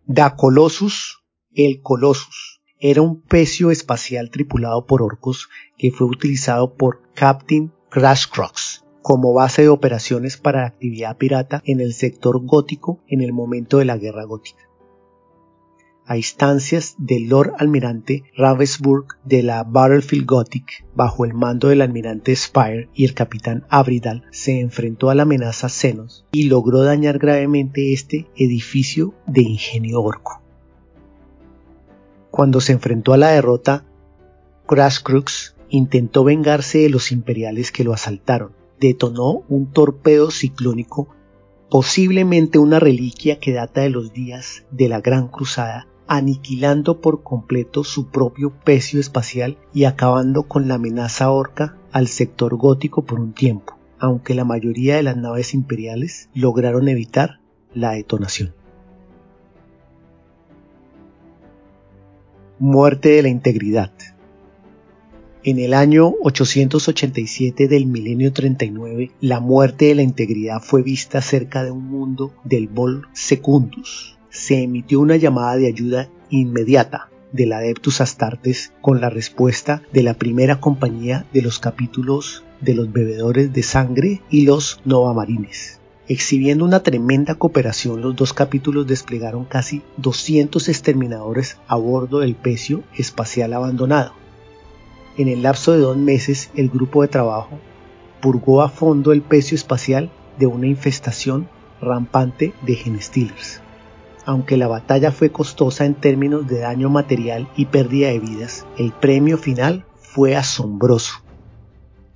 Da 0.06 0.38
Colossus, 0.38 1.26
el 1.54 1.82
Colossus, 1.82 2.62
era 2.80 3.02
un 3.02 3.20
pecio 3.20 3.70
espacial 3.70 4.30
tripulado 4.30 4.86
por 4.86 5.02
orcos 5.02 5.50
que 5.78 5.92
fue 5.92 6.08
utilizado 6.08 6.76
por 6.76 7.02
Captain 7.16 7.74
Crashcrox 7.90 8.86
como 9.02 9.34
base 9.34 9.64
de 9.64 9.70
operaciones 9.70 10.38
para 10.38 10.62
la 10.62 10.68
actividad 10.68 11.18
pirata 11.18 11.62
en 11.66 11.82
el 11.82 11.94
sector 11.94 12.40
gótico 12.46 13.04
en 13.10 13.20
el 13.20 13.34
momento 13.34 13.80
de 13.80 13.86
la 13.86 13.98
guerra 13.98 14.24
gótica 14.24 14.70
a 16.06 16.18
instancias 16.18 16.96
del 16.98 17.30
Lord 17.30 17.54
Almirante 17.58 18.24
Ravensburg 18.36 19.06
de 19.24 19.44
la 19.44 19.64
Battlefield 19.64 20.26
Gothic, 20.26 20.86
bajo 20.96 21.26
el 21.26 21.34
mando 21.34 21.70
del 21.70 21.82
almirante 21.82 22.36
Spire 22.36 22.90
y 22.94 23.06
el 23.06 23.14
capitán 23.14 23.66
Abridal, 23.70 24.24
se 24.32 24.60
enfrentó 24.60 25.10
a 25.10 25.16
la 25.16 25.24
amenaza 25.24 25.70
Xenos 25.70 26.26
y 26.32 26.44
logró 26.44 26.84
dañar 26.84 27.20
gravemente 27.20 27.94
este 27.94 28.28
edificio 28.36 29.14
de 29.28 29.42
ingenio 29.42 30.02
orco. 30.02 30.42
Cuando 32.32 32.62
se 32.62 32.74
enfrentó 32.74 33.14
a 33.14 33.18
la 33.18 33.30
derrota, 33.30 33.86
Crux 34.66 35.56
intentó 35.70 36.24
vengarse 36.24 36.80
de 36.80 36.90
los 36.90 37.12
imperiales 37.12 37.72
que 37.72 37.84
lo 37.84 37.94
asaltaron. 37.94 38.52
Detonó 38.80 39.44
un 39.50 39.72
torpedo 39.72 40.32
ciclónico 40.32 41.10
posiblemente 41.74 42.60
una 42.60 42.80
reliquia 42.80 43.40
que 43.40 43.52
data 43.52 43.82
de 43.82 43.90
los 43.90 44.14
días 44.14 44.64
de 44.70 44.90
la 44.90 45.02
Gran 45.02 45.28
Cruzada 45.28 45.88
aniquilando 46.08 47.02
por 47.02 47.24
completo 47.24 47.84
su 47.84 48.10
propio 48.10 48.52
pecio 48.52 49.00
espacial 49.00 49.58
y 49.74 49.86
acabando 49.86 50.44
con 50.44 50.68
la 50.68 50.76
amenaza 50.76 51.32
orca 51.32 51.78
al 51.92 52.08
sector 52.08 52.56
gótico 52.56 53.04
por 53.04 53.20
un 53.20 53.34
tiempo, 53.34 53.78
aunque 54.00 54.34
la 54.34 54.46
mayoría 54.46 54.96
de 54.96 55.04
las 55.04 55.18
naves 55.18 55.54
imperiales 55.54 56.30
lograron 56.34 56.88
evitar 56.90 57.40
la 57.74 57.92
detonación. 57.92 58.54
Muerte 62.60 63.10
de 63.10 63.24
la 63.24 63.30
integridad. 63.30 63.92
En 65.46 65.60
el 65.60 65.74
año 65.74 66.14
887 66.22 67.68
del 67.68 67.86
milenio 67.86 68.32
39, 68.32 69.12
la 69.20 69.42
muerte 69.42 69.86
de 69.86 69.96
la 69.96 70.02
integridad 70.02 70.62
fue 70.62 70.84
vista 70.84 71.22
cerca 71.22 71.66
de 71.66 71.72
un 71.72 71.86
mundo 71.86 72.34
del 72.46 72.70
Vol 72.70 73.08
Secundus. 73.12 74.18
Se 74.34 74.64
emitió 74.64 75.00
una 75.00 75.16
llamada 75.16 75.58
de 75.58 75.68
ayuda 75.68 76.10
inmediata 76.32 77.08
del 77.32 77.54
Adeptus 77.54 78.02
Astartes 78.02 78.74
con 78.82 79.00
la 79.00 79.12
respuesta 79.12 79.84
de 79.94 80.02
la 80.02 80.16
primera 80.16 80.60
compañía 80.60 81.28
de 81.34 81.44
los 81.44 81.60
capítulos 81.60 82.44
de 82.60 82.74
los 82.74 82.92
bebedores 82.92 83.54
de 83.54 83.62
sangre 83.62 84.24
y 84.32 84.48
los 84.48 84.82
Novamarines. 84.86 85.80
Exhibiendo 86.08 86.66
una 86.66 86.82
tremenda 86.82 87.36
cooperación, 87.36 88.02
los 88.02 88.16
dos 88.16 88.34
capítulos 88.34 88.88
desplegaron 88.88 89.46
casi 89.46 89.84
200 89.98 90.68
exterminadores 90.68 91.58
a 91.68 91.76
bordo 91.76 92.18
del 92.18 92.34
pecio 92.34 92.84
espacial 92.98 93.54
abandonado. 93.54 94.14
En 95.16 95.28
el 95.28 95.44
lapso 95.44 95.74
de 95.74 95.78
dos 95.78 95.96
meses, 95.96 96.50
el 96.56 96.70
grupo 96.70 97.04
de 97.04 97.08
trabajo 97.08 97.60
purgó 98.20 98.64
a 98.64 98.70
fondo 98.70 99.12
el 99.12 99.22
pecio 99.22 99.54
espacial 99.54 100.10
de 100.40 100.48
una 100.48 100.66
infestación 100.66 101.48
rampante 101.80 102.52
de 102.64 102.74
genestealers. 102.74 103.63
Aunque 104.26 104.58
la 104.58 104.68
batalla 104.68 105.12
fue 105.12 105.32
costosa 105.32 105.86
en 105.86 105.96
términos 105.96 106.48
de 106.48 106.60
daño 106.60 106.90
material 106.90 107.50
y 107.58 107.66
pérdida 107.66 108.08
de 108.08 108.20
vidas, 108.20 108.66
el 108.78 108.92
premio 108.94 109.38
final 109.38 109.86
fue 110.00 110.36
asombroso. 110.36 111.16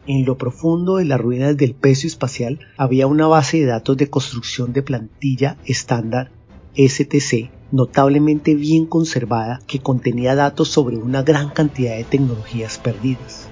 En 0.06 0.24
lo 0.26 0.38
profundo 0.38 0.98
de 0.98 1.06
las 1.06 1.20
ruinas 1.20 1.58
del 1.58 1.76
pecio 1.76 2.08
espacial 2.08 2.60
había 2.78 3.08
una 3.08 3.28
base 3.28 3.60
de 3.60 3.65
datos 3.65 3.98
de 3.98 4.10
construcción 4.10 4.72
de 4.72 4.84
plantilla 4.84 5.58
estándar 5.65 6.32
STC 6.78 7.50
notablemente 7.72 8.56
bien 8.56 8.86
conservada 8.86 9.60
que 9.67 9.80
contenía 9.80 10.36
datos 10.36 10.70
sobre 10.70 10.98
una 10.98 11.24
gran 11.24 11.50
cantidad 11.50 11.98
de 11.98 12.06
tecnologías 12.06 12.78
perdidas. 12.78 13.50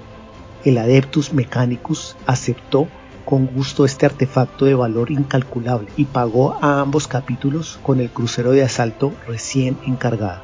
El 0.63 0.77
Adeptus 0.77 1.33
Mechanicus 1.33 2.15
aceptó 2.25 2.87
con 3.25 3.47
gusto 3.47 3.83
este 3.85 4.05
artefacto 4.05 4.65
de 4.65 4.75
valor 4.75 5.11
incalculable 5.11 5.89
y 5.97 6.05
pagó 6.05 6.57
a 6.61 6.79
ambos 6.79 7.07
capítulos 7.07 7.79
con 7.83 7.99
el 7.99 8.09
crucero 8.09 8.51
de 8.51 8.63
asalto 8.63 9.11
recién 9.27 9.77
encargado. 9.85 10.43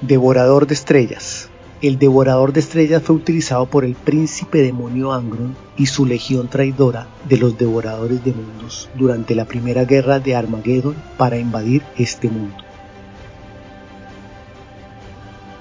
Devorador 0.00 0.66
de 0.66 0.74
estrellas 0.74 1.50
el 1.80 1.96
devorador 1.96 2.52
de 2.52 2.58
estrellas 2.58 3.04
fue 3.04 3.14
utilizado 3.14 3.66
por 3.66 3.84
el 3.84 3.94
príncipe 3.94 4.62
demonio 4.62 5.12
Angron 5.12 5.54
y 5.76 5.86
su 5.86 6.06
legión 6.06 6.48
traidora 6.48 7.06
de 7.28 7.36
los 7.36 7.56
devoradores 7.56 8.24
de 8.24 8.32
mundos 8.32 8.88
durante 8.96 9.36
la 9.36 9.44
primera 9.44 9.84
guerra 9.84 10.18
de 10.18 10.34
Armageddon 10.34 10.96
para 11.16 11.38
invadir 11.38 11.84
este 11.96 12.28
mundo. 12.28 12.56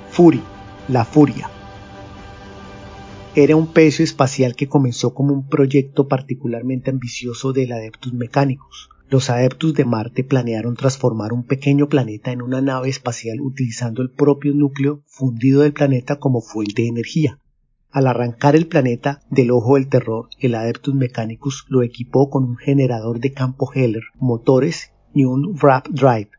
Fury, 0.09 0.41
la 0.87 1.05
furia. 1.05 1.51
Era 3.39 3.55
un 3.55 3.67
pecio 3.67 4.03
espacial 4.03 4.55
que 4.55 4.67
comenzó 4.67 5.13
como 5.13 5.31
un 5.31 5.47
proyecto 5.47 6.07
particularmente 6.07 6.89
ambicioso 6.89 7.53
del 7.53 7.71
Adeptus 7.71 8.11
Mecánicos, 8.11 8.89
los 9.11 9.29
adeptos 9.29 9.75
de 9.75 9.85
Marte 9.85 10.23
planearon 10.23 10.75
transformar 10.75 11.33
un 11.33 11.43
pequeño 11.43 11.87
planeta 11.87 12.31
en 12.31 12.41
una 12.41 12.61
nave 12.61 12.89
espacial 12.89 13.39
utilizando 13.39 14.01
el 14.01 14.09
propio 14.09 14.55
núcleo 14.55 15.03
fundido 15.05 15.61
del 15.61 15.73
planeta 15.73 16.15
como 16.15 16.41
fuente 16.41 16.81
de 16.81 16.87
energía. 16.87 17.39
Al 17.91 18.07
arrancar 18.07 18.55
el 18.55 18.65
planeta 18.65 19.21
del 19.29 19.51
ojo 19.51 19.75
del 19.75 19.87
terror, 19.87 20.29
el 20.39 20.55
Adeptus 20.55 20.95
Mechanicus 20.95 21.65
lo 21.69 21.83
equipó 21.83 22.31
con 22.31 22.43
un 22.43 22.57
generador 22.57 23.19
de 23.19 23.33
campo 23.33 23.71
Heller, 23.71 24.05
motores 24.15 24.93
y 25.13 25.25
un 25.25 25.55
wrap 25.61 25.89
drive. 25.89 26.31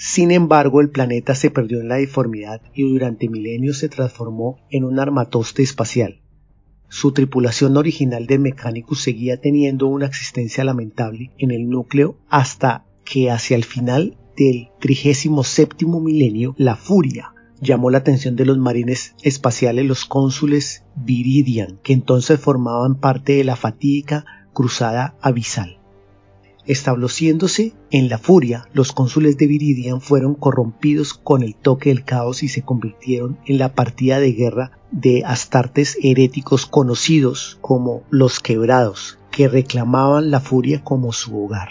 Sin 0.00 0.30
embargo, 0.30 0.80
el 0.80 0.90
planeta 0.90 1.34
se 1.34 1.50
perdió 1.50 1.80
en 1.80 1.88
la 1.88 1.96
deformidad 1.96 2.62
y 2.72 2.88
durante 2.88 3.28
milenios 3.28 3.78
se 3.78 3.88
transformó 3.88 4.60
en 4.70 4.84
un 4.84 5.00
armatoste 5.00 5.64
espacial. 5.64 6.20
Su 6.88 7.10
tripulación 7.10 7.76
original 7.76 8.28
de 8.28 8.38
Mechanicus 8.38 9.02
seguía 9.02 9.40
teniendo 9.40 9.88
una 9.88 10.06
existencia 10.06 10.62
lamentable 10.62 11.32
en 11.36 11.50
el 11.50 11.68
núcleo 11.68 12.16
hasta 12.28 12.86
que 13.04 13.32
hacia 13.32 13.56
el 13.56 13.64
final 13.64 14.16
del 14.36 14.68
37 14.78 15.84
milenio 15.86 16.54
la 16.56 16.76
furia 16.76 17.34
llamó 17.60 17.90
la 17.90 17.98
atención 17.98 18.36
de 18.36 18.44
los 18.44 18.56
marines 18.56 19.16
espaciales 19.24 19.84
los 19.84 20.04
cónsules 20.04 20.84
Viridian, 20.94 21.80
que 21.82 21.92
entonces 21.92 22.38
formaban 22.38 23.00
parte 23.00 23.32
de 23.32 23.42
la 23.42 23.56
fatídica 23.56 24.24
cruzada 24.52 25.16
abisal. 25.20 25.77
Estableciéndose 26.68 27.72
en 27.90 28.10
la 28.10 28.18
furia, 28.18 28.68
los 28.74 28.92
cónsules 28.92 29.38
de 29.38 29.46
Viridian 29.46 30.02
fueron 30.02 30.34
corrompidos 30.34 31.14
con 31.14 31.42
el 31.42 31.54
toque 31.54 31.88
del 31.88 32.04
caos 32.04 32.42
y 32.42 32.48
se 32.48 32.60
convirtieron 32.60 33.38
en 33.46 33.56
la 33.56 33.72
partida 33.74 34.20
de 34.20 34.32
guerra 34.32 34.72
de 34.90 35.24
astartes 35.24 35.96
heréticos 36.02 36.66
conocidos 36.66 37.56
como 37.62 38.02
los 38.10 38.38
quebrados, 38.40 39.18
que 39.30 39.48
reclamaban 39.48 40.30
la 40.30 40.40
furia 40.40 40.84
como 40.84 41.14
su 41.14 41.42
hogar. 41.42 41.70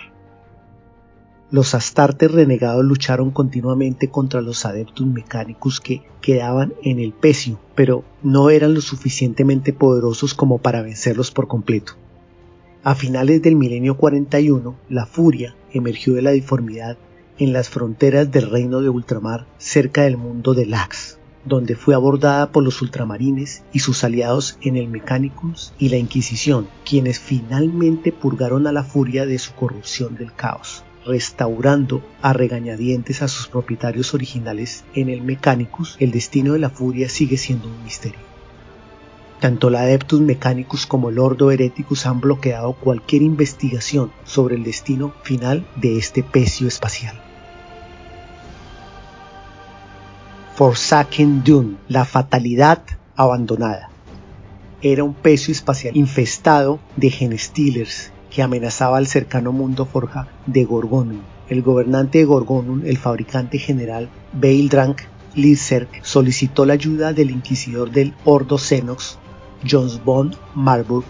Los 1.51 1.75
astartes 1.75 2.31
renegados 2.31 2.83
lucharon 2.83 3.29
continuamente 3.29 4.09
contra 4.09 4.41
los 4.41 4.65
adeptus 4.65 5.05
mecánicos 5.05 5.79
que 5.79 6.01
quedaban 6.21 6.73
en 6.81 6.97
el 6.97 7.13
pecio, 7.13 7.59
pero 7.75 8.03
no 8.23 8.49
eran 8.49 8.73
lo 8.73 8.81
suficientemente 8.81 9.73
poderosos 9.73 10.33
como 10.33 10.57
para 10.57 10.81
vencerlos 10.81 11.29
por 11.29 11.47
completo. 11.47 11.93
A 12.87 12.95
finales 12.95 13.41
del 13.41 13.57
milenio 13.57 13.97
41, 13.97 14.73
la 14.87 15.05
furia 15.05 15.57
emergió 15.73 16.13
de 16.13 16.21
la 16.21 16.31
deformidad 16.31 16.97
en 17.37 17.51
las 17.51 17.67
fronteras 17.67 18.31
del 18.31 18.49
reino 18.49 18.79
de 18.79 18.87
ultramar 18.87 19.45
cerca 19.57 20.03
del 20.03 20.15
mundo 20.15 20.53
de 20.53 20.65
Lax, 20.65 21.19
donde 21.43 21.75
fue 21.75 21.95
abordada 21.95 22.53
por 22.53 22.63
los 22.63 22.81
ultramarines 22.81 23.65
y 23.73 23.79
sus 23.79 24.05
aliados 24.05 24.57
en 24.61 24.77
el 24.77 24.87
Mechanicus 24.87 25.73
y 25.77 25.89
la 25.89 25.97
Inquisición, 25.97 26.69
quienes 26.85 27.19
finalmente 27.19 28.13
purgaron 28.13 28.67
a 28.67 28.71
la 28.71 28.85
furia 28.85 29.25
de 29.25 29.37
su 29.37 29.51
corrupción 29.51 30.15
del 30.15 30.31
caos, 30.31 30.85
restaurando 31.05 32.01
a 32.21 32.31
regañadientes 32.31 33.21
a 33.21 33.27
sus 33.27 33.49
propietarios 33.49 34.13
originales 34.13 34.85
en 34.93 35.09
el 35.09 35.23
Mechanicus, 35.23 35.97
el 35.99 36.11
destino 36.11 36.53
de 36.53 36.59
la 36.59 36.69
furia 36.69 37.09
sigue 37.09 37.35
siendo 37.35 37.67
un 37.67 37.83
misterio. 37.83 38.36
Tanto 39.39 39.69
la 39.69 39.81
Adeptus 39.81 40.19
Mechanicus 40.19 40.87
como 40.87 41.09
el 41.09 41.19
Ordo 41.19 41.51
Hereticus 41.51 42.07
han 42.07 42.19
bloqueado 42.19 42.73
cualquier 42.73 43.21
investigación 43.21 44.11
sobre 44.25 44.55
el 44.55 44.63
destino 44.63 45.13
final 45.21 45.67
de 45.75 45.97
este 45.97 46.23
pecio 46.23 46.67
espacial. 46.67 47.21
Forsaken 50.55 51.43
Dune, 51.43 51.77
la 51.87 52.03
fatalidad 52.03 52.81
abandonada. 53.15 53.91
Era 54.81 55.03
un 55.03 55.13
pecio 55.13 55.51
espacial 55.51 55.95
infestado 55.95 56.79
de 56.95 57.11
genestealers 57.11 58.11
que 58.31 58.41
amenazaba 58.41 58.97
al 58.97 59.05
cercano 59.05 59.51
mundo 59.51 59.85
forja 59.85 60.27
de 60.47 60.65
Gorgonum. 60.65 61.21
El 61.47 61.61
gobernante 61.61 62.17
de 62.17 62.25
Gorgonum, 62.25 62.81
el 62.85 62.97
fabricante 62.97 63.59
general 63.59 64.09
Baildrank 64.33 65.01
Lizerk, 65.35 66.03
solicitó 66.03 66.65
la 66.65 66.73
ayuda 66.73 67.13
del 67.13 67.29
inquisidor 67.29 67.91
del 67.91 68.15
Ordo 68.25 68.57
Xenox 68.57 69.19
Jones 69.65 70.03
Bond 70.03 70.35
Marburg. 70.53 71.05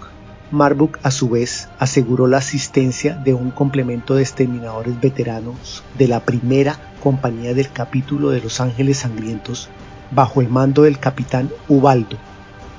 Marburg 0.52 1.00
a 1.04 1.12
su 1.12 1.30
vez 1.30 1.68
aseguró 1.78 2.28
la 2.28 2.38
asistencia 2.38 3.16
de 3.16 3.34
un 3.34 3.52
complemento 3.52 4.16
de 4.16 4.22
exterminadores 4.22 5.00
veteranos 5.02 5.84
de 5.98 6.08
la 6.08 6.22
primera 6.22 6.80
compañía 7.02 7.54
del 7.54 7.72
capítulo 7.72 8.30
de 8.30 8.42
Los 8.42 8.62
Ángeles 8.62 9.00
Sangrientos 9.00 9.70
bajo 10.12 10.42
el 10.42 10.50
mando 10.50 10.84
del 10.84 11.00
capitán 11.00 11.50
Ubaldo. 11.68 12.18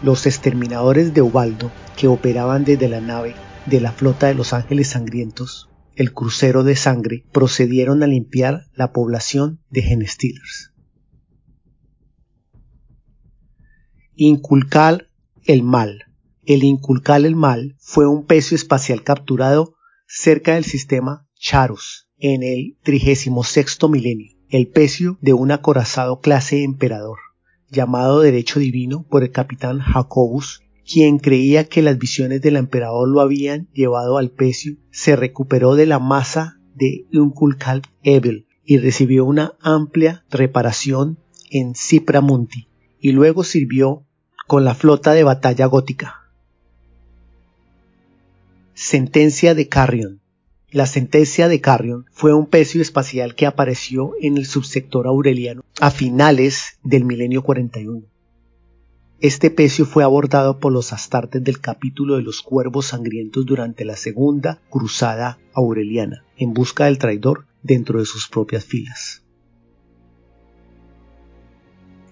Los 0.02 0.26
exterminadores 0.26 1.12
de 1.12 1.22
Ubaldo, 1.22 1.70
que 1.96 2.08
operaban 2.08 2.64
desde 2.64 2.88
la 2.88 3.00
nave 3.00 3.34
de 3.66 3.80
la 3.80 3.92
flota 3.92 4.28
de 4.28 4.34
Los 4.34 4.52
Ángeles 4.52 4.88
Sangrientos, 4.88 5.68
el 5.94 6.14
crucero 6.14 6.62
de 6.62 6.76
sangre, 6.76 7.24
procedieron 7.32 8.02
a 8.02 8.06
limpiar 8.06 8.66
la 8.74 8.92
población 8.92 9.60
de 9.68 9.82
Genestealers. 9.82 10.72
Inculcar 14.14 15.07
el 15.48 15.62
mal. 15.62 16.04
El 16.44 16.62
inculcar 16.62 17.24
el 17.24 17.34
mal 17.34 17.74
fue 17.78 18.06
un 18.06 18.26
pecio 18.26 18.54
espacial 18.54 19.02
capturado 19.02 19.74
cerca 20.06 20.54
del 20.54 20.64
sistema 20.64 21.26
Charos 21.40 22.06
en 22.18 22.42
el 22.42 22.76
36 22.82 23.32
milenio, 23.88 24.36
el 24.50 24.68
pecio 24.68 25.16
de 25.22 25.32
un 25.32 25.50
acorazado 25.50 26.20
clase 26.20 26.64
emperador, 26.64 27.18
llamado 27.70 28.20
derecho 28.20 28.60
divino 28.60 29.06
por 29.08 29.22
el 29.22 29.32
capitán 29.32 29.78
Jacobus, 29.78 30.60
quien 30.86 31.18
creía 31.18 31.64
que 31.64 31.80
las 31.80 31.96
visiones 31.96 32.42
del 32.42 32.56
emperador 32.56 33.08
lo 33.08 33.22
habían 33.22 33.70
llevado 33.72 34.18
al 34.18 34.30
pecio, 34.30 34.76
se 34.90 35.16
recuperó 35.16 35.76
de 35.76 35.86
la 35.86 35.98
masa 35.98 36.60
de 36.74 37.06
Unculcal 37.10 37.80
Evil 38.02 38.46
y 38.66 38.76
recibió 38.76 39.24
una 39.24 39.54
amplia 39.62 40.26
reparación 40.28 41.18
en 41.50 41.74
Cipramunti 41.74 42.68
y 43.00 43.12
luego 43.12 43.44
sirvió 43.44 44.07
con 44.48 44.64
la 44.64 44.74
flota 44.74 45.12
de 45.12 45.24
batalla 45.24 45.66
gótica. 45.66 46.22
Sentencia 48.72 49.54
de 49.54 49.68
Carrion. 49.68 50.22
La 50.70 50.86
sentencia 50.86 51.48
de 51.48 51.60
Carrion 51.60 52.06
fue 52.12 52.32
un 52.32 52.46
pecio 52.46 52.80
espacial 52.80 53.34
que 53.34 53.44
apareció 53.44 54.14
en 54.22 54.38
el 54.38 54.46
subsector 54.46 55.06
aureliano 55.06 55.60
a 55.80 55.90
finales 55.90 56.78
del 56.82 57.04
milenio 57.04 57.42
41. 57.42 58.06
Este 59.20 59.50
pecio 59.50 59.84
fue 59.84 60.02
abordado 60.02 60.58
por 60.58 60.72
los 60.72 60.94
astartes 60.94 61.44
del 61.44 61.60
capítulo 61.60 62.16
de 62.16 62.22
los 62.22 62.40
cuervos 62.40 62.86
sangrientos 62.86 63.44
durante 63.44 63.84
la 63.84 63.96
segunda 63.96 64.62
cruzada 64.70 65.38
aureliana, 65.52 66.24
en 66.38 66.54
busca 66.54 66.86
del 66.86 66.96
traidor 66.96 67.44
dentro 67.62 67.98
de 67.98 68.06
sus 68.06 68.28
propias 68.28 68.64
filas. 68.64 69.22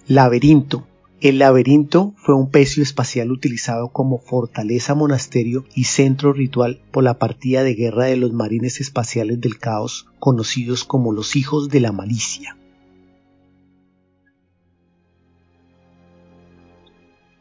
Laberinto. 0.07 0.87
El 1.23 1.39
laberinto 1.39 2.13
fue 2.19 2.35
un 2.35 2.51
pecio 2.51 2.83
espacial 2.83 3.33
utilizado 3.33 3.89
como 3.89 4.19
fortaleza 4.19 4.95
monasterio 4.95 5.65
y 5.75 5.85
centro 5.85 6.35
ritual 6.35 6.83
por 6.91 7.05
la 7.05 7.19
partida 7.19 7.63
de 7.63 7.75
guerra 7.75 8.05
de 8.05 8.19
los 8.19 8.35
marines 8.35 8.83
espaciales 8.83 9.41
del 9.41 9.59
caos, 9.59 10.07
conocidos 10.19 10.85
como 10.85 11.13
los 11.13 11.35
hijos 11.35 11.71
de 11.71 11.81
la 11.81 11.93
malicia. 11.93 12.59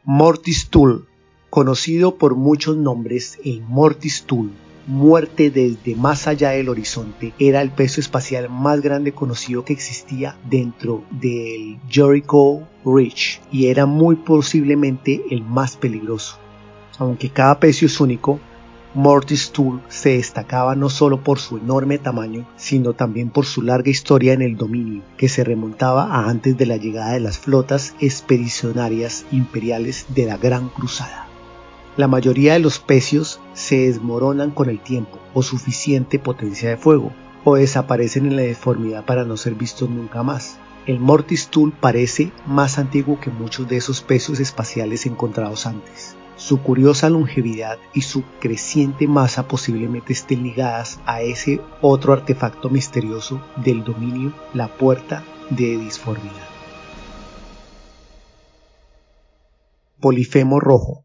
Mortis 0.05 0.69
Tool, 0.69 1.09
conocido 1.49 2.17
por 2.17 2.35
muchos 2.35 2.77
nombres, 2.77 3.39
el 3.43 3.61
Mortis 3.61 4.23
Tool 4.23 4.51
muerte 4.87 5.49
desde 5.49 5.95
más 5.95 6.27
allá 6.27 6.51
del 6.51 6.69
horizonte 6.69 7.33
era 7.39 7.61
el 7.61 7.71
peso 7.71 7.99
espacial 7.99 8.49
más 8.49 8.81
grande 8.81 9.13
conocido 9.13 9.65
que 9.65 9.73
existía 9.73 10.37
dentro 10.49 11.03
del 11.11 11.77
Jericho 11.89 12.61
Ridge 12.85 13.41
y 13.51 13.67
era 13.67 13.85
muy 13.85 14.15
posiblemente 14.15 15.21
el 15.31 15.41
más 15.43 15.75
peligroso. 15.75 16.37
Aunque 16.97 17.29
cada 17.29 17.59
pecio 17.59 17.87
es 17.87 17.99
único, 17.99 18.39
Mortis 18.95 19.51
Tool 19.51 19.81
se 19.89 20.11
destacaba 20.11 20.73
no 20.73 20.89
solo 20.89 21.21
por 21.21 21.37
su 21.37 21.57
enorme 21.57 21.97
tamaño, 21.97 22.47
sino 22.55 22.93
también 22.93 23.29
por 23.29 23.45
su 23.45 23.61
larga 23.61 23.89
historia 23.89 24.31
en 24.31 24.41
el 24.41 24.55
dominio, 24.55 25.01
que 25.17 25.27
se 25.27 25.43
remontaba 25.43 26.05
a 26.05 26.29
antes 26.29 26.57
de 26.57 26.65
la 26.65 26.77
llegada 26.77 27.11
de 27.11 27.19
las 27.19 27.37
flotas 27.37 27.93
expedicionarias 27.99 29.25
imperiales 29.33 30.05
de 30.15 30.25
la 30.27 30.37
Gran 30.37 30.69
Cruzada. 30.69 31.27
La 31.97 32.09
mayoría 32.09 32.53
de 32.53 32.59
los 32.59 32.79
pecios 32.79 33.39
se 33.53 33.87
desmoronan 33.87 34.51
con 34.51 34.69
el 34.69 34.81
tiempo 34.81 35.17
o 35.33 35.41
suficiente 35.41 36.19
potencia 36.19 36.69
de 36.69 36.75
fuego, 36.75 37.13
o 37.45 37.55
desaparecen 37.55 38.25
en 38.25 38.35
la 38.35 38.41
deformidad 38.41 39.05
para 39.05 39.23
no 39.23 39.37
ser 39.37 39.55
vistos 39.55 39.89
nunca 39.89 40.21
más. 40.21 40.57
El 40.87 40.99
Mortis 40.99 41.47
Tool 41.47 41.71
parece 41.71 42.33
más 42.45 42.79
antiguo 42.79 43.17
que 43.21 43.29
muchos 43.29 43.69
de 43.69 43.77
esos 43.77 44.01
pecios 44.01 44.41
espaciales 44.41 45.05
encontrados 45.05 45.65
antes. 45.65 46.17
Su 46.35 46.61
curiosa 46.61 47.09
longevidad 47.09 47.77
y 47.93 48.01
su 48.01 48.23
creciente 48.41 49.07
masa 49.07 49.47
posiblemente 49.47 50.11
estén 50.11 50.43
ligadas 50.43 50.99
a 51.05 51.21
ese 51.21 51.61
otro 51.81 52.11
artefacto 52.11 52.69
misterioso 52.69 53.41
del 53.55 53.85
dominio, 53.85 54.33
la 54.53 54.67
puerta 54.67 55.23
de 55.49 55.77
disformidad. 55.77 56.49
Polifemo 60.01 60.59
rojo 60.59 61.04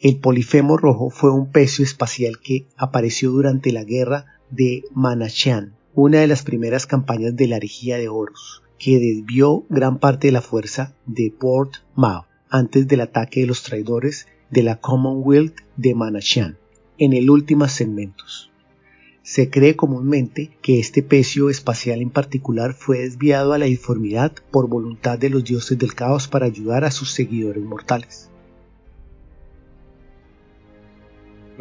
el 0.00 0.16
Polifemo 0.16 0.78
rojo 0.78 1.10
fue 1.10 1.30
un 1.30 1.52
pecio 1.52 1.84
espacial 1.84 2.38
que 2.42 2.66
apareció 2.78 3.30
durante 3.32 3.70
la 3.70 3.84
guerra 3.84 4.24
de 4.50 4.82
Manachan, 4.94 5.74
una 5.94 6.20
de 6.20 6.26
las 6.26 6.42
primeras 6.42 6.86
campañas 6.86 7.36
de 7.36 7.46
la 7.46 7.58
herejía 7.58 7.98
de 7.98 8.08
Horus, 8.08 8.62
que 8.78 8.98
desvió 8.98 9.66
gran 9.68 9.98
parte 9.98 10.28
de 10.28 10.32
la 10.32 10.40
fuerza 10.40 10.94
de 11.04 11.30
Port 11.38 11.74
Mao 11.94 12.24
antes 12.48 12.88
del 12.88 13.02
ataque 13.02 13.40
de 13.40 13.46
los 13.46 13.62
traidores 13.62 14.26
de 14.50 14.62
la 14.62 14.80
Commonwealth 14.80 15.58
de 15.76 15.94
Manachan 15.94 16.56
en 16.96 17.12
el 17.12 17.28
último 17.28 17.68
segmentos. 17.68 18.50
Se 19.22 19.50
cree 19.50 19.76
comúnmente 19.76 20.56
que 20.62 20.80
este 20.80 21.02
pecio 21.02 21.50
espacial 21.50 22.00
en 22.00 22.10
particular 22.10 22.72
fue 22.72 23.00
desviado 23.00 23.52
a 23.52 23.58
la 23.58 23.68
informidad 23.68 24.32
por 24.50 24.66
voluntad 24.66 25.18
de 25.18 25.28
los 25.28 25.44
dioses 25.44 25.78
del 25.78 25.94
caos 25.94 26.26
para 26.26 26.46
ayudar 26.46 26.84
a 26.84 26.90
sus 26.90 27.12
seguidores 27.12 27.62
mortales. 27.62 28.29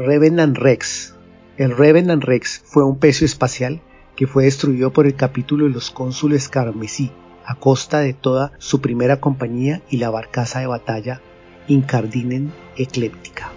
Revenant 0.01 0.57
Rex. 0.57 1.13
El 1.57 1.75
Revenant 1.75 2.23
Rex 2.23 2.61
fue 2.63 2.85
un 2.85 2.99
pecio 2.99 3.25
espacial 3.25 3.81
que 4.15 4.27
fue 4.27 4.45
destruido 4.45 4.93
por 4.93 5.05
el 5.05 5.15
capítulo 5.15 5.65
de 5.65 5.71
los 5.71 5.91
cónsules 5.91 6.47
carmesí 6.47 7.11
a 7.45 7.55
costa 7.55 7.99
de 7.99 8.13
toda 8.13 8.53
su 8.59 8.79
primera 8.79 9.19
compañía 9.19 9.81
y 9.89 9.97
la 9.97 10.09
barcaza 10.09 10.61
de 10.61 10.67
batalla 10.67 11.21
Incardinen 11.67 12.53
Ecléptica. 12.77 13.51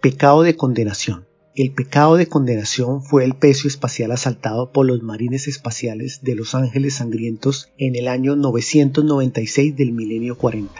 Pecado 0.00 0.42
de 0.42 0.56
condenación. 0.56 1.26
El 1.54 1.74
pecado 1.74 2.16
de 2.16 2.28
condenación 2.28 3.02
fue 3.02 3.26
el 3.26 3.34
pecio 3.34 3.68
espacial 3.68 4.10
asaltado 4.12 4.72
por 4.72 4.86
los 4.86 5.02
marines 5.02 5.48
espaciales 5.48 6.20
de 6.22 6.34
los 6.34 6.54
Ángeles 6.54 6.94
Sangrientos 6.94 7.74
en 7.76 7.94
el 7.94 8.08
año 8.08 8.36
996 8.36 9.76
del 9.76 9.92
milenio 9.92 10.38
40. 10.38 10.72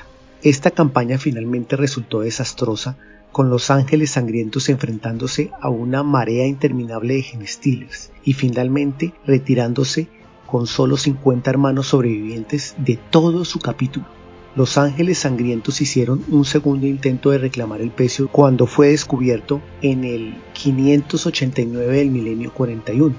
Esta 0.43 0.71
campaña 0.71 1.19
finalmente 1.19 1.77
resultó 1.77 2.21
desastrosa 2.21 2.97
con 3.33 3.51
los 3.51 3.71
ángeles 3.71 4.12
sangrientos 4.12 4.69
enfrentándose 4.69 5.51
a 5.61 5.69
una 5.69 6.03
marea 6.03 6.47
interminable 6.47 7.14
de 7.14 7.23
genestiles 7.23 8.11
y 8.25 8.33
finalmente 8.33 9.12
retirándose 9.27 10.09
con 10.47 10.67
solo 10.67 10.97
50 10.97 11.51
hermanos 11.51 11.88
sobrevivientes 11.88 12.75
de 12.79 12.99
todo 13.11 13.45
su 13.45 13.59
capítulo. 13.59 14.07
Los 14.57 14.79
ángeles 14.79 15.19
sangrientos 15.19 15.81
hicieron 15.81 16.25
un 16.29 16.45
segundo 16.45 16.87
intento 16.87 17.31
de 17.31 17.38
reclamar 17.38 17.81
el 17.81 17.91
pecio 17.91 18.29
cuando 18.29 18.67
fue 18.67 18.88
descubierto 18.88 19.61
en 19.83 20.05
el 20.05 20.35
589 20.55 21.97
del 21.97 22.11
milenio 22.11 22.53
41. 22.53 23.14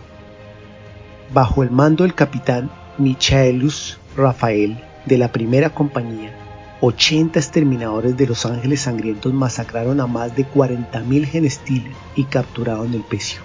Bajo 1.33 1.63
el 1.63 1.69
mando 1.71 2.03
del 2.03 2.15
capitán 2.15 2.71
Michaelus 2.97 3.99
Rafael 4.17 4.83
de 5.05 5.17
la 5.17 5.31
primera 5.31 5.69
compañía, 5.69 6.35
80 6.81 7.37
exterminadores 7.37 8.15
de 8.15 8.25
los 8.25 8.45
ángeles 8.45 8.81
sangrientos 8.81 9.33
masacraron 9.33 9.99
a 9.99 10.07
más 10.07 10.35
de 10.35 10.45
40.000 10.45 11.25
genestiles 11.25 11.93
y 12.15 12.23
capturaron 12.23 12.93
el 12.93 13.01
pecio. 13.01 13.41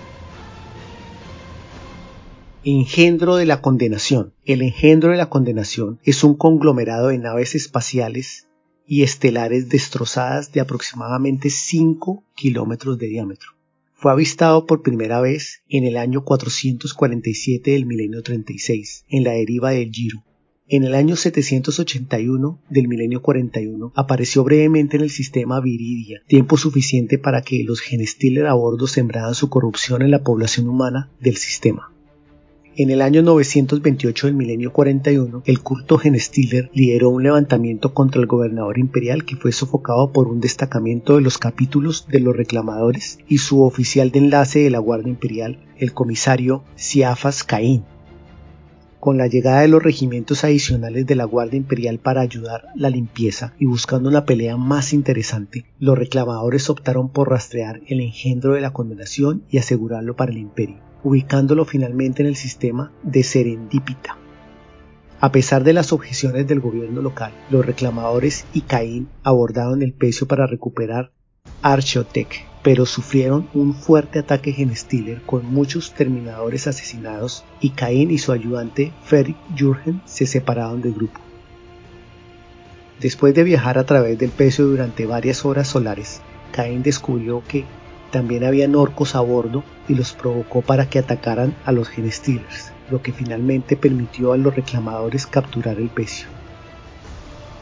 Engendro 2.62 3.36
de 3.36 3.44
la 3.44 3.60
condenación. 3.60 4.32
El 4.44 4.62
engendro 4.62 5.10
de 5.10 5.16
la 5.16 5.28
condenación 5.28 5.98
es 6.04 6.22
un 6.22 6.34
conglomerado 6.34 7.08
de 7.08 7.18
naves 7.18 7.54
espaciales 7.56 8.46
y 8.86 9.02
estelares 9.02 9.68
destrozadas 9.68 10.52
de 10.52 10.60
aproximadamente 10.60 11.50
5 11.50 12.22
kilómetros 12.34 12.98
de 12.98 13.08
diámetro. 13.08 13.50
Fue 13.94 14.12
avistado 14.12 14.64
por 14.66 14.82
primera 14.82 15.20
vez 15.20 15.62
en 15.68 15.84
el 15.84 15.96
año 15.96 16.24
447 16.24 17.72
del 17.72 17.86
milenio 17.86 18.22
36, 18.22 19.04
en 19.08 19.24
la 19.24 19.32
deriva 19.32 19.70
del 19.70 19.90
Giro, 19.90 20.22
en 20.66 20.84
el 20.84 20.94
año 20.94 21.14
781 21.14 22.58
del 22.70 22.88
milenio 22.88 23.20
41 23.20 23.92
apareció 23.94 24.44
brevemente 24.44 24.96
en 24.96 25.02
el 25.02 25.10
sistema 25.10 25.60
Viridia, 25.60 26.22
tiempo 26.26 26.56
suficiente 26.56 27.18
para 27.18 27.42
que 27.42 27.62
los 27.64 27.80
Genestiller 27.80 28.46
a 28.46 28.54
bordo 28.54 28.86
sembraran 28.86 29.34
su 29.34 29.50
corrupción 29.50 30.00
en 30.00 30.10
la 30.10 30.22
población 30.22 30.68
humana 30.68 31.10
del 31.20 31.36
sistema. 31.36 31.90
En 32.76 32.90
el 32.90 33.02
año 33.02 33.22
928 33.22 34.26
del 34.26 34.34
milenio 34.34 34.72
41, 34.72 35.42
el 35.44 35.60
culto 35.60 35.96
Genestiller 35.96 36.70
lideró 36.74 37.10
un 37.10 37.22
levantamiento 37.22 37.94
contra 37.94 38.20
el 38.20 38.26
gobernador 38.26 38.78
imperial 38.78 39.24
que 39.24 39.36
fue 39.36 39.52
sofocado 39.52 40.10
por 40.12 40.26
un 40.26 40.40
destacamento 40.40 41.14
de 41.14 41.22
los 41.22 41.38
capítulos 41.38 42.08
de 42.08 42.18
los 42.18 42.34
reclamadores 42.34 43.18
y 43.28 43.38
su 43.38 43.62
oficial 43.62 44.10
de 44.10 44.18
enlace 44.18 44.60
de 44.60 44.70
la 44.70 44.80
Guardia 44.80 45.10
Imperial, 45.10 45.60
el 45.78 45.92
comisario 45.92 46.64
Siafas 46.74 47.44
Caín, 47.44 47.84
con 49.04 49.18
la 49.18 49.26
llegada 49.26 49.60
de 49.60 49.68
los 49.68 49.82
regimientos 49.82 50.44
adicionales 50.44 51.04
de 51.06 51.14
la 51.14 51.26
Guardia 51.26 51.58
Imperial 51.58 51.98
para 51.98 52.22
ayudar 52.22 52.68
la 52.74 52.88
limpieza 52.88 53.52
y 53.58 53.66
buscando 53.66 54.08
una 54.08 54.24
pelea 54.24 54.56
más 54.56 54.94
interesante, 54.94 55.66
los 55.78 55.98
reclamadores 55.98 56.70
optaron 56.70 57.10
por 57.10 57.28
rastrear 57.28 57.82
el 57.86 58.00
engendro 58.00 58.54
de 58.54 58.62
la 58.62 58.72
condenación 58.72 59.42
y 59.50 59.58
asegurarlo 59.58 60.16
para 60.16 60.32
el 60.32 60.38
imperio, 60.38 60.78
ubicándolo 61.02 61.66
finalmente 61.66 62.22
en 62.22 62.28
el 62.28 62.36
sistema 62.36 62.92
de 63.02 63.22
Serendipita. 63.24 64.16
A 65.20 65.30
pesar 65.30 65.64
de 65.64 65.74
las 65.74 65.92
objeciones 65.92 66.48
del 66.48 66.60
gobierno 66.60 67.02
local, 67.02 67.34
los 67.50 67.66
reclamadores 67.66 68.46
y 68.54 68.62
Caín 68.62 69.08
abordaron 69.22 69.82
el 69.82 69.92
pecio 69.92 70.26
para 70.26 70.46
recuperar 70.46 71.12
Archotec, 71.66 72.44
pero 72.62 72.84
sufrieron 72.84 73.48
un 73.54 73.72
fuerte 73.72 74.18
ataque 74.18 74.52
Genestiller 74.52 75.22
con 75.22 75.46
muchos 75.46 75.94
terminadores 75.94 76.66
asesinados 76.66 77.42
y 77.58 77.70
Cain 77.70 78.10
y 78.10 78.18
su 78.18 78.32
ayudante 78.32 78.92
Ferik 79.02 79.38
Jurgen 79.58 80.02
se 80.04 80.26
separaron 80.26 80.82
del 80.82 80.92
grupo. 80.92 81.18
Después 83.00 83.34
de 83.34 83.44
viajar 83.44 83.78
a 83.78 83.86
través 83.86 84.18
del 84.18 84.28
pecio 84.28 84.66
durante 84.66 85.06
varias 85.06 85.46
horas 85.46 85.68
solares, 85.68 86.20
Cain 86.52 86.82
descubrió 86.82 87.42
que 87.48 87.64
también 88.10 88.44
habían 88.44 88.74
orcos 88.74 89.14
a 89.14 89.20
bordo 89.20 89.64
y 89.88 89.94
los 89.94 90.12
provocó 90.12 90.60
para 90.60 90.90
que 90.90 90.98
atacaran 90.98 91.56
a 91.64 91.72
los 91.72 91.88
Genestillers, 91.88 92.72
lo 92.90 93.00
que 93.00 93.14
finalmente 93.14 93.74
permitió 93.74 94.34
a 94.34 94.36
los 94.36 94.54
reclamadores 94.54 95.26
capturar 95.26 95.78
el 95.78 95.88
pecio. 95.88 96.28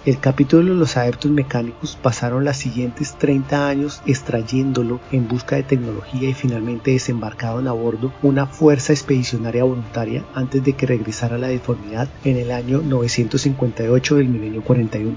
El 0.05 0.19
capítulo 0.19 0.73
de 0.73 0.81
los 0.81 0.97
adeptos 0.97 1.31
mecánicos 1.31 1.97
pasaron 2.03 2.45
los 2.45 2.57
siguientes 2.57 3.15
30 3.19 3.69
años 3.69 4.03
extrayéndolo 4.05 4.99
en 5.13 5.29
busca 5.29 5.55
de 5.55 5.63
tecnología 5.63 6.29
y 6.29 6.35
finalmente 6.35 6.91
desembarcaron 6.91 7.69
a 7.69 7.73
bordo 7.73 8.13
una 8.21 8.47
fuerza 8.47 8.93
expedicionaria 8.93 9.63
voluntaria 9.63 10.25
antes 10.35 10.65
de 10.65 10.73
que 10.73 10.87
regresara 10.87 11.39
la 11.39 11.47
deformidad 11.47 12.09
en 12.25 12.37
el 12.37 12.51
año 12.51 12.83
958 12.83 14.17
del 14.17 14.29
milenio 14.29 14.65
41. 14.65 15.17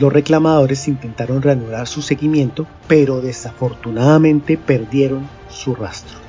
Los 0.00 0.12
reclamadores 0.12 0.86
intentaron 0.86 1.42
reanudar 1.42 1.88
su 1.88 2.00
seguimiento, 2.00 2.68
pero 2.86 3.20
desafortunadamente 3.22 4.56
perdieron 4.56 5.28
su 5.50 5.74
rastro. 5.74 6.21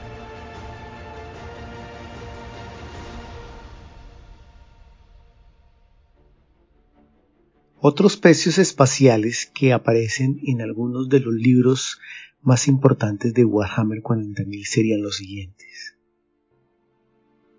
Otros 7.86 8.16
precios 8.16 8.60
espaciales 8.60 9.52
que 9.54 9.74
aparecen 9.74 10.40
en 10.46 10.62
algunos 10.62 11.10
de 11.10 11.20
los 11.20 11.34
libros 11.34 12.00
más 12.42 12.70
importantes 12.70 13.34
de 13.34 13.44
Warhammer 13.44 14.02
40.000 14.02 14.64
serían 14.64 15.02
los 15.02 15.18
siguientes. 15.18 15.98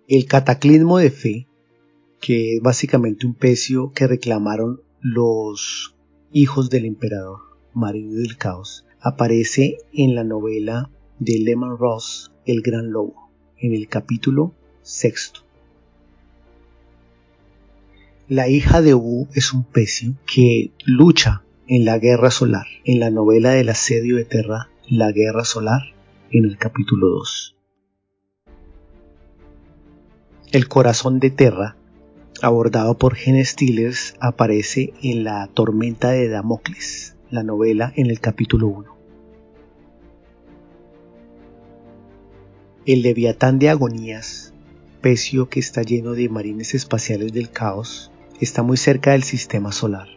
El 0.07 0.25
cataclismo 0.25 0.97
de 0.97 1.11
fe, 1.11 1.47
que 2.19 2.55
es 2.55 2.61
básicamente 2.63 3.27
un 3.27 3.35
pecio 3.35 3.91
que 3.93 4.07
reclamaron 4.07 4.81
los 4.99 5.95
hijos 6.31 6.71
del 6.71 6.85
emperador, 6.85 7.41
marido 7.75 8.15
del 8.15 8.35
caos, 8.35 8.87
aparece 9.01 9.77
en 9.93 10.15
la 10.15 10.23
novela 10.23 10.89
de 11.19 11.37
Lehman 11.37 11.77
Ross, 11.77 12.31
El 12.47 12.63
Gran 12.63 12.89
Lobo, 12.89 13.29
en 13.59 13.75
el 13.75 13.87
capítulo 13.87 14.55
sexto. 14.81 15.44
La 18.27 18.47
hija 18.47 18.81
de 18.81 18.95
Wu 18.95 19.27
es 19.35 19.53
un 19.53 19.63
pecio 19.63 20.15
que 20.25 20.71
lucha 20.83 21.43
en 21.67 21.85
la 21.85 21.99
guerra 21.99 22.31
solar, 22.31 22.65
en 22.83 22.99
la 22.99 23.11
novela 23.11 23.51
del 23.51 23.69
asedio 23.69 24.15
de 24.15 24.25
Terra, 24.25 24.71
La 24.89 25.11
guerra 25.11 25.45
solar, 25.45 25.93
en 26.31 26.45
el 26.45 26.57
capítulo 26.57 27.07
2. 27.07 27.55
El 30.53 30.67
corazón 30.67 31.19
de 31.19 31.29
Terra, 31.29 31.77
abordado 32.41 32.97
por 32.97 33.13
Gen 33.13 33.45
Stillers, 33.45 34.15
aparece 34.19 34.93
en 35.03 35.23
La 35.23 35.45
tormenta 35.53 36.09
de 36.09 36.27
Damocles, 36.27 37.15
la 37.29 37.43
novela 37.43 37.93
en 37.95 38.07
el 38.07 38.19
capítulo 38.21 38.69
1. 38.69 38.97
El 42.87 43.03
Leviatán 43.03 43.59
de 43.59 43.69
Agonías, 43.69 44.51
pecio 45.01 45.47
que 45.47 45.59
está 45.59 45.83
lleno 45.83 46.13
de 46.13 46.27
marines 46.27 46.73
espaciales 46.73 47.31
del 47.31 47.51
caos, 47.51 48.11
está 48.39 48.63
muy 48.63 48.77
cerca 48.77 49.11
del 49.11 49.23
sistema 49.23 49.71
solar, 49.71 50.07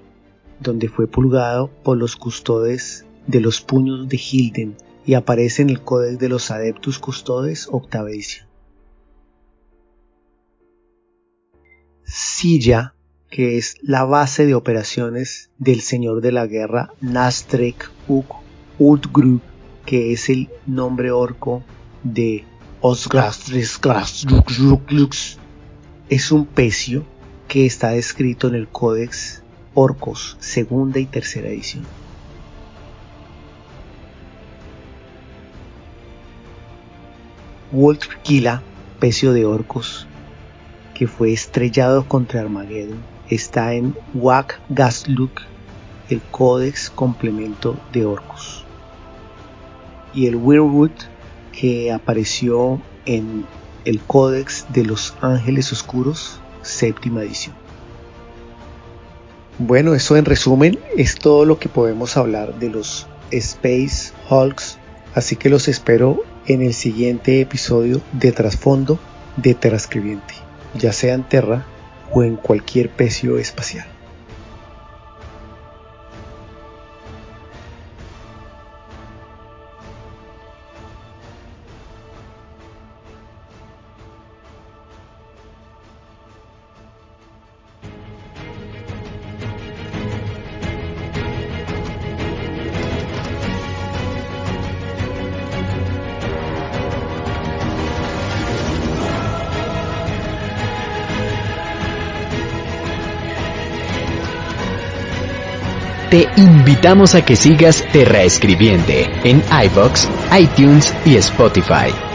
donde 0.60 0.88
fue 0.88 1.06
pulgado 1.06 1.70
por 1.82 1.96
los 1.96 2.16
custodes 2.16 3.04
de 3.26 3.40
los 3.40 3.60
puños 3.60 4.08
de 4.08 4.16
Hilden 4.16 4.76
y 5.06 5.14
aparece 5.14 5.62
en 5.62 5.70
el 5.70 5.82
Códex 5.82 6.18
de 6.18 6.28
los 6.28 6.50
Adeptus 6.50 6.98
Custodes 6.98 7.68
octava 7.70 8.10
edición. 8.10 8.46
Silla, 12.04 12.94
que 13.30 13.58
es 13.58 13.76
la 13.82 14.04
base 14.04 14.46
de 14.46 14.54
operaciones 14.54 15.50
del 15.58 15.80
Señor 15.80 16.20
de 16.22 16.32
la 16.32 16.46
Guerra 16.46 16.92
Nastrek 17.00 17.90
Uk 18.08 18.34
Ultgrub, 18.78 19.40
que 19.84 20.12
es 20.12 20.28
el 20.28 20.48
nombre 20.66 21.10
orco 21.10 21.62
de 22.02 22.44
Osgrastres 22.80 23.80
es 26.08 26.32
un 26.32 26.46
pecio 26.46 27.04
que 27.48 27.64
está 27.64 27.90
descrito 27.90 28.48
en 28.48 28.54
el 28.54 28.68
Codex 28.68 29.42
Orcos, 29.72 30.36
segunda 30.38 30.98
y 30.98 31.06
tercera 31.06 31.48
edición. 31.48 31.86
Walter 37.72 38.18
Kila, 38.22 38.62
pecio 39.00 39.32
de 39.32 39.46
orcos, 39.46 40.06
que 40.94 41.06
fue 41.06 41.32
estrellado 41.32 42.06
contra 42.06 42.40
Armageddon, 42.40 42.98
está 43.30 43.72
en 43.72 43.94
Wak 44.14 44.60
Gasluk, 44.68 45.40
el 46.10 46.20
Codex 46.30 46.90
complemento 46.90 47.78
de 47.92 48.04
orcos. 48.04 48.64
Y 50.12 50.26
el 50.26 50.36
Weirwood, 50.36 50.90
que 51.52 51.92
apareció 51.92 52.80
en 53.06 53.46
el 53.84 54.00
Codex 54.00 54.66
de 54.72 54.84
los 54.84 55.14
Ángeles 55.20 55.72
Oscuros, 55.72 56.40
séptima 56.68 57.22
edición. 57.22 57.54
Bueno, 59.58 59.94
eso 59.94 60.16
en 60.16 60.24
resumen 60.24 60.78
es 60.96 61.16
todo 61.16 61.44
lo 61.44 61.58
que 61.58 61.68
podemos 61.68 62.16
hablar 62.16 62.58
de 62.58 62.70
los 62.70 63.06
Space 63.32 64.12
Hulks, 64.30 64.78
así 65.14 65.34
que 65.34 65.48
los 65.48 65.66
espero 65.66 66.22
en 66.46 66.62
el 66.62 66.74
siguiente 66.74 67.40
episodio 67.40 68.00
de 68.12 68.30
trasfondo 68.32 68.98
de 69.36 69.54
Terrascribiente, 69.54 70.34
ya 70.74 70.92
sea 70.92 71.14
en 71.14 71.24
Terra 71.24 71.64
o 72.12 72.22
en 72.22 72.36
cualquier 72.36 72.88
pecio 72.88 73.38
espacial. 73.38 73.86
Invitamos 106.88 107.14
a 107.14 107.22
que 107.22 107.36
sigas 107.36 107.84
Terra 107.92 108.22
Escribiente 108.22 109.10
en 109.22 109.42
iBox, 109.66 110.08
iTunes 110.32 110.94
y 111.04 111.16
Spotify. 111.16 112.07